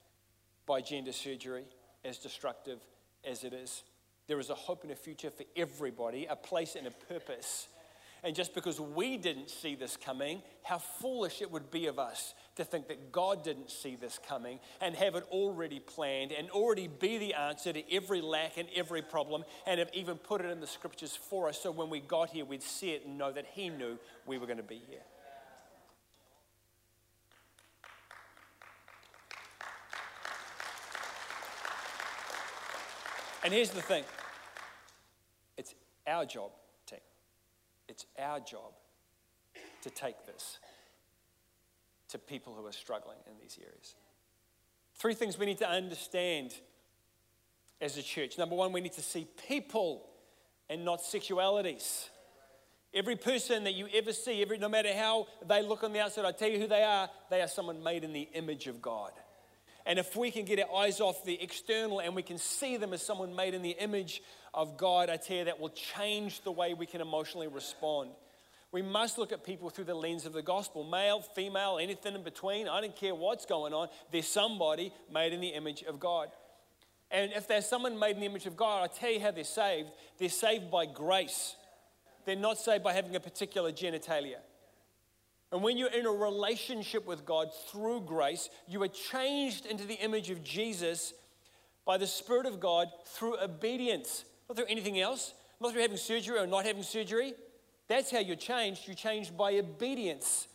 by 0.65 0.81
gender 0.81 1.13
surgery, 1.13 1.63
as 2.03 2.17
destructive 2.17 2.79
as 3.23 3.43
it 3.43 3.53
is. 3.53 3.83
There 4.27 4.39
is 4.39 4.49
a 4.49 4.55
hope 4.55 4.83
and 4.83 4.91
a 4.91 4.95
future 4.95 5.31
for 5.31 5.43
everybody, 5.55 6.25
a 6.29 6.35
place 6.35 6.75
and 6.75 6.87
a 6.87 6.91
purpose. 6.91 7.67
And 8.23 8.35
just 8.35 8.53
because 8.53 8.79
we 8.79 9.17
didn't 9.17 9.49
see 9.49 9.73
this 9.73 9.97
coming, 9.97 10.43
how 10.63 10.77
foolish 10.77 11.41
it 11.41 11.51
would 11.51 11.71
be 11.71 11.87
of 11.87 11.97
us 11.97 12.35
to 12.55 12.63
think 12.63 12.87
that 12.89 13.11
God 13.11 13.43
didn't 13.43 13.71
see 13.71 13.95
this 13.95 14.19
coming 14.27 14.59
and 14.79 14.95
have 14.95 15.15
it 15.15 15.25
already 15.31 15.79
planned 15.79 16.31
and 16.31 16.49
already 16.51 16.87
be 16.87 17.17
the 17.17 17.33
answer 17.33 17.73
to 17.73 17.93
every 17.93 18.21
lack 18.21 18.57
and 18.57 18.67
every 18.75 19.01
problem 19.01 19.43
and 19.65 19.79
have 19.79 19.89
even 19.93 20.17
put 20.17 20.41
it 20.41 20.51
in 20.51 20.59
the 20.59 20.67
scriptures 20.67 21.15
for 21.15 21.49
us 21.49 21.59
so 21.59 21.71
when 21.71 21.89
we 21.89 21.99
got 21.99 22.29
here, 22.29 22.45
we'd 22.45 22.61
see 22.61 22.91
it 22.91 23.05
and 23.05 23.17
know 23.17 23.31
that 23.31 23.45
He 23.53 23.69
knew 23.69 23.97
we 24.27 24.37
were 24.37 24.45
going 24.45 24.57
to 24.57 24.63
be 24.63 24.81
here. 24.87 25.01
And 33.43 33.53
here's 33.53 33.71
the 33.71 33.81
thing 33.81 34.03
it's 35.57 35.75
our 36.07 36.25
job, 36.25 36.51
team. 36.85 36.99
It's 37.87 38.05
our 38.19 38.39
job 38.39 38.73
to 39.81 39.89
take 39.89 40.25
this 40.25 40.59
to 42.09 42.19
people 42.19 42.53
who 42.53 42.65
are 42.65 42.71
struggling 42.71 43.17
in 43.25 43.33
these 43.41 43.57
areas. 43.59 43.95
Three 44.95 45.13
things 45.13 45.37
we 45.39 45.45
need 45.45 45.57
to 45.59 45.69
understand 45.69 46.53
as 47.79 47.97
a 47.97 48.03
church. 48.03 48.37
Number 48.37 48.55
one, 48.55 48.71
we 48.71 48.81
need 48.81 48.93
to 48.93 49.01
see 49.01 49.27
people 49.47 50.07
and 50.69 50.85
not 50.85 51.01
sexualities. 51.01 52.09
Every 52.93 53.15
person 53.15 53.63
that 53.63 53.73
you 53.73 53.87
ever 53.93 54.13
see, 54.13 54.41
every, 54.41 54.57
no 54.57 54.69
matter 54.69 54.93
how 54.93 55.27
they 55.47 55.63
look 55.63 55.83
on 55.83 55.93
the 55.93 56.01
outside, 56.01 56.25
I 56.25 56.31
tell 56.33 56.49
you 56.49 56.59
who 56.59 56.67
they 56.67 56.83
are, 56.83 57.09
they 57.29 57.41
are 57.41 57.47
someone 57.47 57.81
made 57.81 58.03
in 58.03 58.13
the 58.13 58.27
image 58.33 58.67
of 58.67 58.81
God. 58.81 59.11
And 59.85 59.97
if 59.97 60.15
we 60.15 60.31
can 60.31 60.45
get 60.45 60.59
our 60.59 60.83
eyes 60.83 61.01
off 61.01 61.23
the 61.25 61.41
external 61.41 61.99
and 61.99 62.15
we 62.15 62.23
can 62.23 62.37
see 62.37 62.77
them 62.77 62.93
as 62.93 63.01
someone 63.01 63.35
made 63.35 63.53
in 63.53 63.61
the 63.61 63.71
image 63.71 64.21
of 64.53 64.77
God, 64.77 65.09
I 65.09 65.17
tell 65.17 65.37
you, 65.37 65.45
that 65.45 65.59
will 65.59 65.69
change 65.69 66.41
the 66.41 66.51
way 66.51 66.73
we 66.73 66.85
can 66.85 67.01
emotionally 67.01 67.47
respond. 67.47 68.11
We 68.71 68.81
must 68.81 69.17
look 69.17 69.31
at 69.31 69.43
people 69.43 69.69
through 69.69 69.85
the 69.85 69.95
lens 69.95 70.25
of 70.25 70.33
the 70.33 70.41
gospel 70.41 70.83
male, 70.83 71.21
female, 71.21 71.77
anything 71.81 72.15
in 72.15 72.23
between. 72.23 72.69
I 72.69 72.79
don't 72.79 72.95
care 72.95 73.13
what's 73.13 73.45
going 73.45 73.73
on. 73.73 73.89
There's 74.11 74.27
somebody 74.27 74.93
made 75.11 75.33
in 75.33 75.41
the 75.41 75.49
image 75.49 75.83
of 75.83 75.99
God. 75.99 76.29
And 77.09 77.33
if 77.33 77.47
there's 77.47 77.65
someone 77.65 77.99
made 77.99 78.15
in 78.15 78.21
the 78.21 78.25
image 78.25 78.45
of 78.45 78.55
God, 78.55 78.83
I 78.83 78.87
tell 78.87 79.11
you 79.11 79.19
how 79.19 79.31
they're 79.31 79.43
saved. 79.43 79.89
They're 80.17 80.29
saved 80.29 80.71
by 80.71 80.85
grace, 80.85 81.55
they're 82.25 82.35
not 82.35 82.57
saved 82.57 82.83
by 82.83 82.93
having 82.93 83.15
a 83.15 83.19
particular 83.19 83.71
genitalia. 83.71 84.37
And 85.51 85.61
when 85.61 85.77
you're 85.77 85.91
in 85.91 86.05
a 86.05 86.11
relationship 86.11 87.05
with 87.05 87.25
God 87.25 87.49
through 87.69 88.01
grace, 88.01 88.49
you 88.67 88.81
are 88.83 88.87
changed 88.87 89.65
into 89.65 89.85
the 89.85 89.95
image 89.95 90.29
of 90.29 90.43
Jesus 90.43 91.13
by 91.85 91.97
the 91.97 92.07
Spirit 92.07 92.45
of 92.45 92.59
God 92.59 92.87
through 93.05 93.37
obedience, 93.39 94.23
not 94.47 94.55
through 94.55 94.67
anything 94.69 94.99
else, 94.99 95.33
not 95.59 95.73
through 95.73 95.81
having 95.81 95.97
surgery 95.97 96.39
or 96.39 96.47
not 96.47 96.65
having 96.65 96.83
surgery. 96.83 97.33
That's 97.87 98.11
how 98.11 98.19
you're 98.19 98.37
changed. 98.37 98.87
You're 98.87 98.95
changed 98.95 99.35
by 99.35 99.55
obedience 99.55 100.47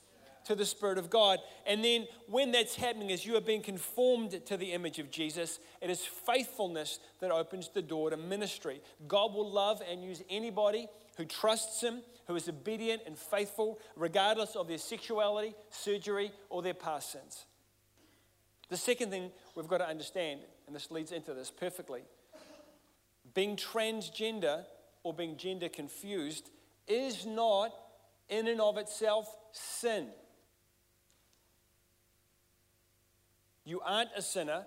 to 0.46 0.54
the 0.54 0.64
Spirit 0.64 0.96
of 0.96 1.10
God. 1.10 1.40
And 1.66 1.84
then 1.84 2.06
when 2.28 2.52
that's 2.52 2.76
happening, 2.76 3.12
as 3.12 3.26
you 3.26 3.36
are 3.36 3.40
being 3.42 3.62
conformed 3.62 4.46
to 4.46 4.56
the 4.56 4.72
image 4.72 4.98
of 4.98 5.10
Jesus, 5.10 5.58
it 5.82 5.90
is 5.90 6.00
faithfulness 6.00 7.00
that 7.20 7.30
opens 7.30 7.68
the 7.68 7.82
door 7.82 8.10
to 8.10 8.16
ministry. 8.16 8.80
God 9.06 9.34
will 9.34 9.50
love 9.50 9.82
and 9.90 10.02
use 10.02 10.22
anybody 10.30 10.88
who 11.16 11.24
trusts 11.24 11.80
Him, 11.82 12.02
who 12.26 12.36
is 12.36 12.48
obedient 12.48 13.02
and 13.06 13.16
faithful, 13.16 13.78
regardless 13.94 14.56
of 14.56 14.68
their 14.68 14.78
sexuality, 14.78 15.54
surgery, 15.70 16.32
or 16.50 16.62
their 16.62 16.74
past 16.74 17.12
sins. 17.12 17.46
The 18.68 18.76
second 18.76 19.10
thing 19.10 19.30
we've 19.54 19.68
got 19.68 19.78
to 19.78 19.88
understand, 19.88 20.40
and 20.66 20.74
this 20.74 20.90
leads 20.90 21.12
into 21.12 21.34
this 21.34 21.50
perfectly 21.50 22.02
being 23.34 23.56
transgender 23.56 24.64
or 25.02 25.12
being 25.12 25.36
gender 25.36 25.68
confused 25.68 26.50
is 26.88 27.26
not 27.26 27.70
in 28.28 28.48
and 28.48 28.60
of 28.60 28.78
itself 28.78 29.28
sin. 29.52 30.08
You 33.64 33.80
aren't 33.80 34.10
a 34.16 34.22
sinner 34.22 34.64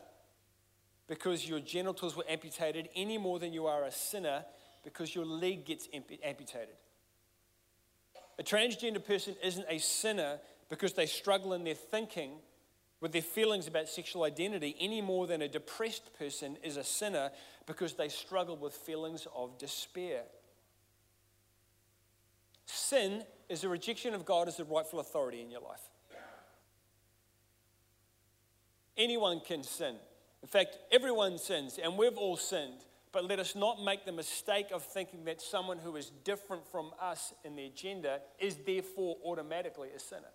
because 1.07 1.49
your 1.49 1.59
genitals 1.59 2.15
were 2.15 2.25
amputated 2.29 2.89
any 2.95 3.17
more 3.17 3.39
than 3.39 3.53
you 3.53 3.65
are 3.65 3.83
a 3.83 3.91
sinner 3.91 4.45
because 4.83 5.13
your 5.13 5.25
leg 5.25 5.65
gets 5.65 5.87
amputated. 5.93 6.75
A 8.37 8.43
transgender 8.43 9.03
person 9.03 9.35
isn't 9.43 9.65
a 9.69 9.79
sinner 9.79 10.39
because 10.69 10.93
they 10.93 11.05
struggle 11.05 11.53
in 11.53 11.63
their 11.63 11.75
thinking 11.75 12.31
with 13.01 13.11
their 13.11 13.21
feelings 13.21 13.67
about 13.67 13.87
sexual 13.87 14.23
identity 14.23 14.75
any 14.79 15.01
more 15.01 15.25
than 15.27 15.41
a 15.41 15.47
depressed 15.47 16.17
person 16.17 16.57
is 16.63 16.77
a 16.77 16.83
sinner 16.83 17.31
because 17.65 17.93
they 17.93 18.09
struggle 18.09 18.57
with 18.57 18.73
feelings 18.73 19.27
of 19.35 19.57
despair. 19.57 20.23
Sin 22.65 23.23
is 23.47 23.63
a 23.63 23.69
rejection 23.69 24.13
of 24.13 24.25
God 24.25 24.47
as 24.47 24.57
the 24.57 24.65
rightful 24.65 24.99
authority 24.99 25.41
in 25.41 25.49
your 25.49 25.61
life. 25.61 25.81
Anyone 28.97 29.39
can 29.39 29.63
sin. 29.63 29.95
In 30.41 30.47
fact, 30.47 30.77
everyone 30.91 31.37
sins, 31.37 31.79
and 31.81 31.97
we've 31.97 32.17
all 32.17 32.37
sinned. 32.37 32.85
But 33.11 33.25
let 33.25 33.39
us 33.39 33.55
not 33.55 33.83
make 33.83 34.05
the 34.05 34.11
mistake 34.11 34.67
of 34.71 34.83
thinking 34.83 35.25
that 35.25 35.41
someone 35.41 35.79
who 35.79 35.95
is 35.95 36.11
different 36.23 36.65
from 36.71 36.91
us 37.01 37.33
in 37.43 37.55
their 37.55 37.69
gender 37.69 38.19
is 38.39 38.57
therefore 38.65 39.17
automatically 39.25 39.89
a 39.95 39.99
sinner. 39.99 40.31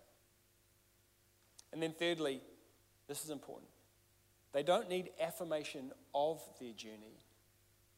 And 1.71 1.81
then, 1.81 1.93
thirdly, 1.97 2.41
this 3.07 3.23
is 3.23 3.29
important. 3.29 3.69
They 4.51 4.63
don't 4.63 4.89
need 4.89 5.11
affirmation 5.19 5.91
of 6.13 6.41
their 6.59 6.73
journey, 6.73 7.19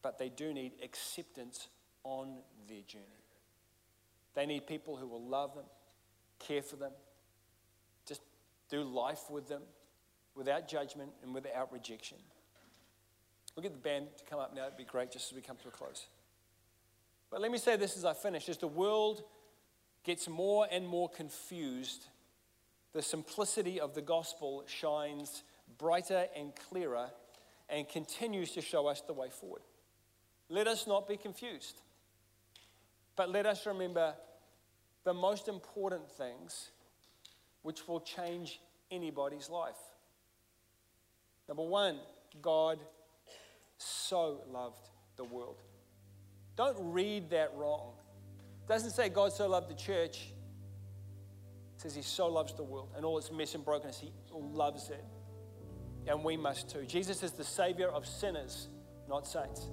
but 0.02 0.18
they 0.18 0.30
do 0.30 0.54
need 0.54 0.74
acceptance 0.84 1.68
on 2.04 2.38
their 2.68 2.82
journey. 2.88 3.04
They 4.34 4.46
need 4.46 4.68
people 4.68 4.96
who 4.96 5.08
will 5.08 5.24
love 5.24 5.56
them, 5.56 5.66
care 6.40 6.62
for 6.62 6.76
them, 6.76 6.92
just 8.08 8.22
do 8.70 8.84
life 8.84 9.30
with 9.30 9.48
them 9.48 9.64
without 10.36 10.68
judgment 10.68 11.12
and 11.24 11.34
without 11.34 11.72
rejection. 11.72 12.18
We'll 13.58 13.64
get 13.64 13.74
the 13.74 13.80
band 13.80 14.10
to 14.20 14.24
come 14.24 14.40
up 14.40 14.54
now. 14.56 14.68
It'd 14.68 14.78
be 14.78 14.84
great 14.84 15.12
just 15.12 15.32
as 15.32 15.36
we 15.36 15.42
come 15.42 15.58
to 15.64 15.68
a 15.68 15.72
close. 15.72 16.06
But 17.32 17.42
let 17.42 17.52
me 17.52 17.58
say 17.58 17.76
this 17.76 17.98
as 17.98 18.06
I 18.06 18.14
finish 18.14 18.50
as 18.50 18.60
the 18.60 18.68
world 18.68 19.24
gets 20.04 20.30
more 20.30 20.68
and 20.72 20.88
more 20.88 21.10
confused, 21.10 22.06
the 22.94 23.02
simplicity 23.02 23.80
of 23.80 23.96
the 23.96 24.02
gospel 24.04 24.64
shines 24.68 25.42
brighter 25.80 26.28
and 26.38 26.54
clearer 26.70 27.10
and 27.68 27.90
continues 27.90 28.52
to 28.52 28.62
show 28.62 28.86
us 28.86 29.02
the 29.02 29.14
way 29.14 29.30
forward. 29.32 29.64
Let 30.50 30.68
us 30.68 30.86
not 30.86 31.08
be 31.08 31.18
confused, 31.18 31.82
but 33.16 33.32
let 33.32 33.48
us 33.48 33.66
remember 33.66 34.14
the 35.04 35.16
most 35.16 35.48
important 35.48 36.12
things 36.12 36.70
which 37.64 37.88
will 37.88 38.02
change 38.02 38.62
anybody's 38.92 39.50
life. 39.50 39.80
Number 41.48 41.64
one, 41.64 41.98
God 42.40 42.78
so 43.78 44.42
loved 44.52 44.90
the 45.16 45.24
world. 45.24 45.62
Don't 46.56 46.78
read 46.80 47.30
that 47.30 47.54
wrong. 47.56 47.94
It 48.64 48.68
doesn't 48.68 48.92
say 48.92 49.10
God 49.10 49.32
so 49.32 49.48
loved 49.48 49.70
the 49.70 49.76
church. 49.76 50.34
It 51.76 51.82
says 51.82 51.96
he 51.96 52.02
so 52.02 52.28
loves 52.28 52.54
the 52.54 52.64
world 52.64 52.90
and 52.96 53.06
all 53.06 53.18
its 53.18 53.32
mess 53.32 53.54
and 53.54 53.64
brokenness. 53.64 54.00
He 54.00 54.12
loves 54.34 54.90
it. 54.90 55.04
And 56.08 56.24
we 56.24 56.38
must 56.38 56.70
too. 56.70 56.86
Jesus 56.86 57.22
is 57.22 57.32
the 57.32 57.44
savior 57.44 57.90
of 57.90 58.08
sinners, 58.08 58.70
not 59.08 59.28
saints. 59.28 59.70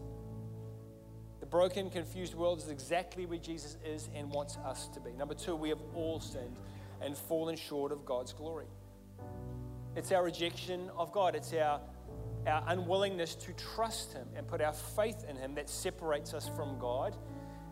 The 1.41 1.47
broken, 1.47 1.91
confused 1.91 2.35
world 2.35 2.59
is 2.59 2.69
exactly 2.69 3.27
where 3.27 3.39
Jesus 3.39 3.77
is 3.85 4.09
and 4.15 4.31
wants 4.31 4.57
us 4.59 4.89
to 4.89 5.01
be. 5.01 5.13
Number 5.13 5.35
two, 5.35 5.55
we 5.55 5.69
have 5.69 5.81
all 5.95 6.21
sinned 6.21 6.57
and 7.01 7.17
fallen 7.17 7.57
short 7.57 7.93
of 7.93 8.05
God's 8.05 8.33
glory. 8.33 8.67
It's 9.97 10.11
our 10.11 10.25
rejection 10.25 10.91
of 10.97 11.13
God. 11.13 11.35
It's 11.35 11.53
our, 11.53 11.81
our 12.47 12.63
unwillingness 12.69 13.35
to 13.37 13.53
trust 13.53 14.13
Him 14.13 14.27
and 14.37 14.47
put 14.47 14.61
our 14.61 14.73
faith 14.73 15.25
in 15.29 15.37
Him 15.37 15.55
that 15.55 15.69
separates 15.69 16.35
us 16.35 16.49
from 16.57 16.79
God 16.79 17.17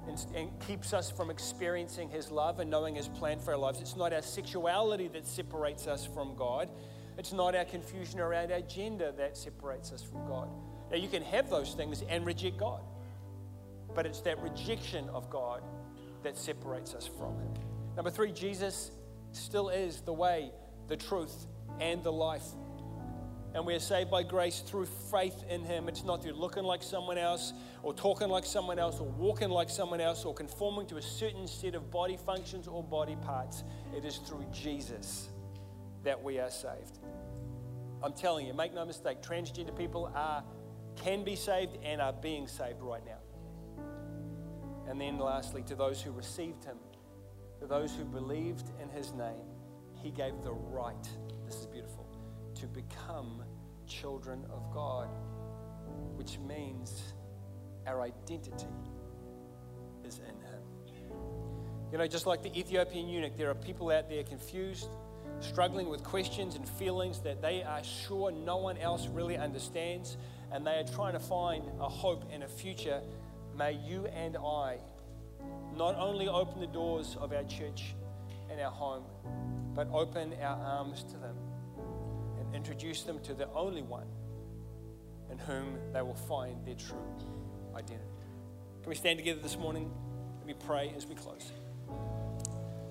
and, 0.06 0.24
and 0.34 0.50
keeps 0.66 0.92
us 0.92 1.10
from 1.10 1.30
experiencing 1.30 2.08
His 2.08 2.30
love 2.30 2.60
and 2.60 2.70
knowing 2.70 2.94
His 2.94 3.08
plan 3.08 3.38
for 3.38 3.52
our 3.52 3.58
lives. 3.58 3.80
It's 3.80 3.96
not 3.96 4.12
our 4.12 4.22
sexuality 4.22 5.08
that 5.08 5.26
separates 5.26 5.86
us 5.86 6.06
from 6.06 6.34
God. 6.34 6.68
It's 7.18 7.32
not 7.32 7.54
our 7.54 7.64
confusion 7.64 8.20
around 8.20 8.52
our 8.52 8.62
gender 8.62 9.12
that 9.12 9.36
separates 9.36 9.92
us 9.92 10.02
from 10.02 10.26
God. 10.26 10.48
Now, 10.90 10.96
you 10.96 11.08
can 11.08 11.22
have 11.22 11.48
those 11.50 11.74
things 11.74 12.02
and 12.08 12.26
reject 12.26 12.58
God, 12.58 12.82
but 13.94 14.06
it's 14.06 14.20
that 14.22 14.42
rejection 14.42 15.08
of 15.10 15.30
God 15.30 15.62
that 16.22 16.36
separates 16.36 16.94
us 16.94 17.06
from 17.06 17.38
Him. 17.38 17.54
Number 17.96 18.10
three, 18.10 18.32
Jesus 18.32 18.90
still 19.32 19.68
is 19.68 20.00
the 20.00 20.12
way, 20.12 20.50
the 20.88 20.96
truth, 20.96 21.46
and 21.80 22.02
the 22.02 22.12
life. 22.12 22.44
And 23.54 23.66
we 23.66 23.74
are 23.74 23.80
saved 23.80 24.10
by 24.10 24.22
grace 24.22 24.60
through 24.60 24.86
faith 24.86 25.44
in 25.48 25.62
Him. 25.62 25.88
It's 25.88 26.04
not 26.04 26.22
through 26.22 26.32
looking 26.32 26.64
like 26.64 26.82
someone 26.82 27.18
else, 27.18 27.52
or 27.82 27.92
talking 27.92 28.28
like 28.28 28.46
someone 28.46 28.78
else, 28.78 28.98
or 28.98 29.06
walking 29.06 29.50
like 29.50 29.68
someone 29.68 30.00
else, 30.00 30.24
or 30.24 30.32
conforming 30.32 30.86
to 30.86 30.96
a 30.96 31.02
certain 31.02 31.46
set 31.46 31.74
of 31.74 31.90
body 31.90 32.16
functions 32.16 32.66
or 32.66 32.82
body 32.82 33.16
parts. 33.16 33.64
It 33.94 34.04
is 34.04 34.16
through 34.18 34.46
Jesus 34.52 35.28
that 36.02 36.22
we 36.22 36.38
are 36.38 36.50
saved. 36.50 36.98
I'm 38.02 38.14
telling 38.14 38.46
you, 38.46 38.54
make 38.54 38.74
no 38.74 38.84
mistake, 38.84 39.22
transgender 39.22 39.76
people 39.76 40.10
are, 40.14 40.42
can 40.96 41.22
be 41.22 41.36
saved 41.36 41.76
and 41.84 42.00
are 42.00 42.12
being 42.12 42.48
saved 42.48 42.80
right 42.80 43.04
now. 43.04 43.84
And 44.88 45.00
then, 45.00 45.18
lastly, 45.18 45.62
to 45.64 45.74
those 45.74 46.00
who 46.00 46.10
received 46.10 46.64
Him, 46.64 46.78
to 47.60 47.66
those 47.66 47.94
who 47.94 48.04
believed 48.04 48.70
in 48.82 48.88
His 48.88 49.12
name, 49.12 49.44
He 50.02 50.10
gave 50.10 50.42
the 50.42 50.52
right 50.52 51.08
this 51.52 51.60
is 51.60 51.66
beautiful, 51.66 52.06
to 52.62 52.68
become 52.68 53.42
children 53.88 54.44
of 54.52 54.72
God, 54.72 55.08
which 56.14 56.38
means 56.38 57.12
our 57.88 58.02
identity 58.02 58.68
is 60.04 60.20
in 60.20 60.26
Him. 60.26 60.62
You 61.90 61.98
know, 61.98 62.06
just 62.06 62.24
like 62.24 62.40
the 62.40 62.56
Ethiopian 62.56 63.08
eunuch, 63.08 63.36
there 63.36 63.50
are 63.50 63.56
people 63.56 63.90
out 63.90 64.08
there 64.08 64.22
confused, 64.22 64.86
struggling 65.40 65.88
with 65.88 66.04
questions 66.04 66.54
and 66.54 66.68
feelings 66.68 67.18
that 67.22 67.42
they 67.42 67.64
are 67.64 67.82
sure 67.82 68.30
no 68.30 68.58
one 68.58 68.78
else 68.78 69.08
really 69.08 69.36
understands, 69.36 70.16
and 70.52 70.64
they 70.64 70.78
are 70.78 70.86
trying 70.94 71.14
to 71.14 71.20
find 71.20 71.64
a 71.80 71.88
hope 71.88 72.30
and 72.30 72.44
a 72.44 72.48
future. 72.48 73.00
May 73.58 73.72
you 73.72 74.06
and 74.06 74.36
I 74.36 74.78
not 75.76 75.96
only 75.96 76.28
open 76.28 76.60
the 76.60 76.68
doors 76.68 77.16
of 77.20 77.32
our 77.32 77.42
church 77.42 77.96
and 78.48 78.60
our 78.60 78.70
home, 78.70 79.02
but 79.74 79.88
open 79.92 80.32
our 80.40 80.56
arms 80.64 81.02
to 81.10 81.16
them 81.16 81.36
introduce 82.54 83.02
them 83.02 83.18
to 83.20 83.34
the 83.34 83.48
only 83.52 83.82
one 83.82 84.06
in 85.30 85.38
whom 85.38 85.78
they 85.92 86.02
will 86.02 86.14
find 86.14 86.64
their 86.66 86.74
true 86.74 86.96
identity. 87.74 88.04
Can 88.82 88.88
we 88.90 88.94
stand 88.94 89.18
together 89.18 89.40
this 89.40 89.56
morning? 89.56 89.90
Let 90.38 90.46
me 90.46 90.54
pray 90.66 90.92
as 90.96 91.06
we 91.06 91.14
close. 91.14 91.52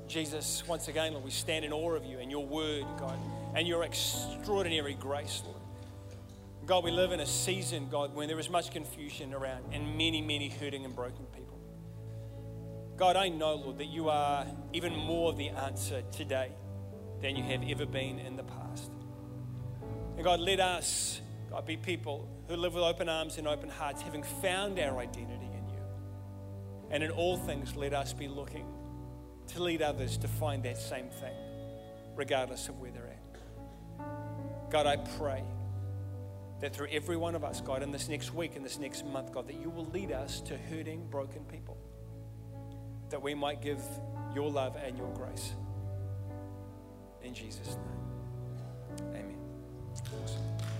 Jesus, 0.08 0.64
once 0.68 0.88
again, 0.88 1.14
Lord, 1.14 1.24
we 1.24 1.32
stand 1.32 1.64
in 1.64 1.72
awe 1.72 1.94
of 1.94 2.06
you 2.06 2.20
and 2.20 2.30
your 2.30 2.46
word, 2.46 2.86
God, 2.98 3.18
and 3.56 3.68
your 3.68 3.84
extraordinary 3.84 4.94
grace, 4.94 5.42
Lord. 5.46 5.58
God, 6.66 6.84
we 6.84 6.92
live 6.92 7.12
in 7.12 7.20
a 7.20 7.26
season, 7.26 7.88
God, 7.90 8.14
when 8.14 8.28
there 8.28 8.40
is 8.40 8.50
much 8.50 8.72
confusion 8.72 9.34
around 9.34 9.64
and 9.72 9.98
many, 9.98 10.22
many 10.22 10.50
hurting 10.50 10.86
and 10.86 10.96
broken 10.96 11.26
people. 11.36 11.60
God, 12.98 13.16
I 13.16 13.30
know, 13.30 13.56
Lord, 13.56 13.78
that 13.80 13.88
you 13.88 14.10
are 14.10 14.46
even 14.74 14.96
more 14.96 15.34
the 15.34 15.50
answer 15.50 16.04
today 16.12 16.52
than 17.22 17.36
you 17.36 17.44
have 17.44 17.64
ever 17.68 17.86
been 17.86 18.20
in 18.20 18.36
the 18.36 18.44
past. 18.44 18.91
And 20.22 20.26
God, 20.28 20.40
let 20.40 20.60
us, 20.60 21.20
God, 21.50 21.66
be 21.66 21.78
people 21.78 22.30
who 22.48 22.56
live 22.56 22.76
with 22.76 22.84
open 22.84 23.10
arms 23.10 23.40
and 23.40 23.48
open 23.48 23.70
hearts, 23.70 24.04
having 24.04 24.22
found 24.22 24.78
our 24.78 25.00
identity 25.00 25.48
in 25.48 25.68
you. 25.68 25.82
And 26.92 27.02
in 27.02 27.10
all 27.10 27.38
things, 27.38 27.76
let 27.76 27.96
us 27.96 28.14
be 28.14 28.28
looking 28.28 28.68
to 29.48 29.64
lead 29.64 29.82
others 29.82 30.18
to 30.18 30.28
find 30.28 30.62
that 30.62 30.78
same 30.78 31.10
thing, 31.10 31.34
regardless 32.16 32.70
of 32.70 32.78
where 32.80 32.92
they're 32.92 33.08
at. 33.08 34.70
God, 34.70 34.86
I 34.86 34.98
pray 35.18 35.44
that 36.60 36.76
through 36.76 36.90
every 36.92 37.18
one 37.18 37.34
of 37.34 37.44
us, 37.44 37.60
God, 37.60 37.82
in 37.82 37.90
this 37.90 38.08
next 38.08 38.32
week, 38.32 38.56
in 38.56 38.62
this 38.62 38.78
next 38.78 39.04
month, 39.04 39.34
God, 39.34 39.48
that 39.48 39.60
you 39.60 39.72
will 39.72 39.88
lead 39.88 40.12
us 40.12 40.40
to 40.42 40.56
hurting, 40.56 41.08
broken 41.10 41.46
people, 41.46 41.80
that 43.10 43.24
we 43.24 43.34
might 43.34 43.60
give 43.60 43.82
your 44.36 44.52
love 44.52 44.78
and 44.86 44.96
your 45.00 45.12
grace. 45.16 45.54
In 47.24 47.34
Jesus' 47.34 47.76
name, 49.00 49.16
amen. 49.16 49.31
Awesome. 49.94 50.71